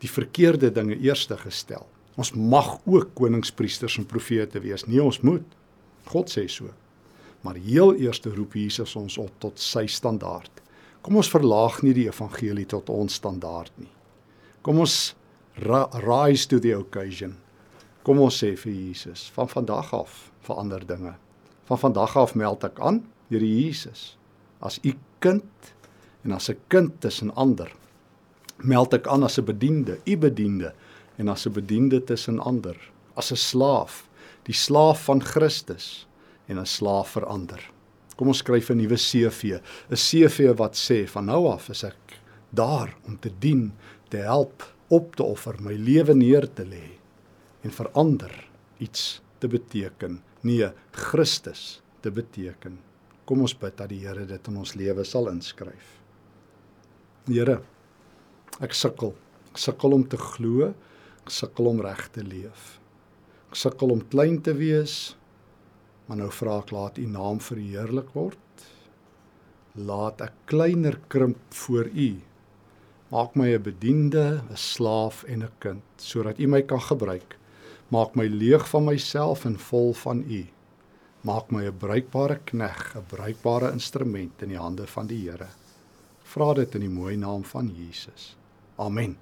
die 0.00 0.10
verkeerde 0.10 0.72
dinge 0.72 0.98
eerste 0.98 1.36
gestel. 1.36 1.86
Ons 2.16 2.32
mag 2.32 2.78
ook 2.84 3.14
koningspriesters 3.14 3.98
en 3.98 4.06
profete 4.06 4.60
wees. 4.60 4.86
Nee, 4.86 5.02
ons 5.02 5.20
moet. 5.20 5.46
God 6.06 6.30
sê 6.30 6.48
so. 6.48 6.70
Maar 7.42 7.54
heel 7.54 7.94
eerste 7.94 8.30
roep 8.34 8.54
Jesus 8.54 8.96
ons 8.96 9.18
op 9.18 9.30
tot 9.38 9.58
sy 9.60 9.86
standaard. 9.86 10.63
Kom 11.04 11.18
ons 11.20 11.28
verlaag 11.28 11.82
nie 11.84 11.92
die 11.92 12.08
evangelie 12.08 12.64
tot 12.66 12.88
ons 12.88 13.18
standaard 13.20 13.72
nie. 13.76 13.90
Kom 14.64 14.80
ons 14.80 15.14
rise 15.60 16.48
to 16.48 16.58
the 16.58 16.72
occasion. 16.74 17.36
Kom 18.04 18.20
ons 18.24 18.40
sê 18.40 18.54
vir 18.56 18.72
Jesus, 18.72 19.28
van 19.36 19.48
vandag 19.48 19.92
af 19.92 20.32
verander 20.44 20.84
dinge. 20.88 21.14
Van 21.68 21.80
vandag 21.80 22.16
af 22.16 22.34
meld 22.34 22.64
ek 22.64 22.80
aan, 22.80 23.04
Here 23.28 23.46
Jesus, 23.46 24.16
as 24.60 24.78
u 24.84 24.92
kind 25.20 25.72
en 26.24 26.32
as 26.32 26.50
'n 26.50 26.60
kind 26.68 27.00
tussen 27.00 27.32
ander 27.36 27.72
meld 28.62 28.94
ek 28.94 29.06
aan 29.06 29.24
as 29.24 29.38
'n 29.38 29.44
bediende, 29.44 29.98
u 30.06 30.16
bediende 30.16 30.74
en 31.18 31.28
as 31.28 31.46
'n 31.46 31.52
bediende 31.52 32.04
tussen 32.04 32.40
ander, 32.40 32.76
as 33.16 33.32
'n 33.32 33.36
slaaf, 33.36 34.08
die 34.44 34.54
slaaf 34.54 35.04
van 35.04 35.20
Christus 35.20 36.06
en 36.48 36.58
'n 36.58 36.66
slaaf 36.66 37.08
vir 37.08 37.26
ander. 37.26 37.73
Kom 38.16 38.28
ons 38.28 38.38
skryf 38.38 38.70
'n 38.70 38.78
nuwe 38.78 38.96
CV, 38.96 39.60
'n 39.90 39.96
CV 39.96 40.54
wat 40.56 40.74
sê 40.74 41.06
van 41.08 41.26
nou 41.26 41.48
af 41.48 41.70
is 41.70 41.84
ek 41.84 42.20
daar 42.52 42.94
om 43.06 43.18
te 43.18 43.30
dien, 43.38 43.72
te 44.08 44.18
help, 44.18 44.62
op 44.88 45.16
te 45.16 45.22
offer, 45.22 45.60
my 45.60 45.72
lewe 45.72 46.14
neer 46.14 46.46
te 46.54 46.64
lê 46.64 46.98
en 47.64 47.70
vir 47.70 47.90
ander 47.94 48.48
iets 48.78 49.20
te 49.40 49.48
beteken, 49.48 50.20
nee, 50.42 50.68
Christus 50.92 51.82
te 52.02 52.10
beteken. 52.10 52.78
Kom 53.24 53.40
ons 53.40 53.56
bid 53.56 53.76
dat 53.76 53.88
die 53.88 54.02
Here 54.04 54.26
dit 54.28 54.48
in 54.48 54.56
ons 54.60 54.74
lewe 54.76 55.04
sal 55.04 55.30
inskryf. 55.32 55.94
Here, 57.26 57.62
ek 58.60 58.76
sukkel. 58.76 59.14
Ek 59.50 59.60
sukkel 59.62 59.96
om 59.96 60.04
te 60.04 60.20
glo. 60.20 60.74
Ek 61.24 61.32
sukkel 61.32 61.70
om 61.70 61.80
reg 61.80 62.02
te 62.12 62.24
leef. 62.26 62.74
Ek 63.48 63.56
sukkel 63.56 63.94
om 63.94 64.02
klein 64.12 64.42
te 64.44 64.52
wees. 64.58 65.14
Maar 66.06 66.16
nou 66.20 66.30
vra 66.30 66.58
ek 66.60 66.70
laat 66.70 66.98
U 66.98 67.06
naam 67.08 67.40
verheerlik 67.40 68.12
word. 68.12 68.64
Laat 69.74 70.20
ek 70.20 70.34
kleiner 70.50 70.98
krimp 71.08 71.40
voor 71.64 71.88
U. 71.88 72.10
Maak 73.10 73.36
my 73.36 73.54
'n 73.54 73.62
bediende, 73.62 74.42
'n 74.50 74.56
slaaf 74.56 75.24
en 75.24 75.42
'n 75.42 75.56
kind 75.58 75.82
sodat 75.96 76.38
U 76.38 76.46
my 76.46 76.62
kan 76.62 76.80
gebruik. 76.80 77.38
Maak 77.88 78.16
my 78.16 78.26
leeg 78.26 78.68
van 78.68 78.84
myself 78.84 79.44
en 79.44 79.58
vol 79.58 79.92
van 79.94 80.24
U. 80.28 80.46
Maak 81.22 81.50
my 81.50 81.64
'n 81.66 81.78
bruikbare 81.78 82.38
knegg, 82.44 82.96
'n 82.96 83.06
bruikbare 83.08 83.72
instrument 83.72 84.42
in 84.42 84.48
die 84.48 84.58
hande 84.58 84.86
van 84.86 85.06
die 85.06 85.30
Here. 85.30 85.48
Vra 86.22 86.54
dit 86.54 86.74
in 86.74 86.80
die 86.80 86.90
mooi 86.90 87.16
naam 87.16 87.44
van 87.44 87.68
Jesus. 87.68 88.36
Amen. 88.76 89.16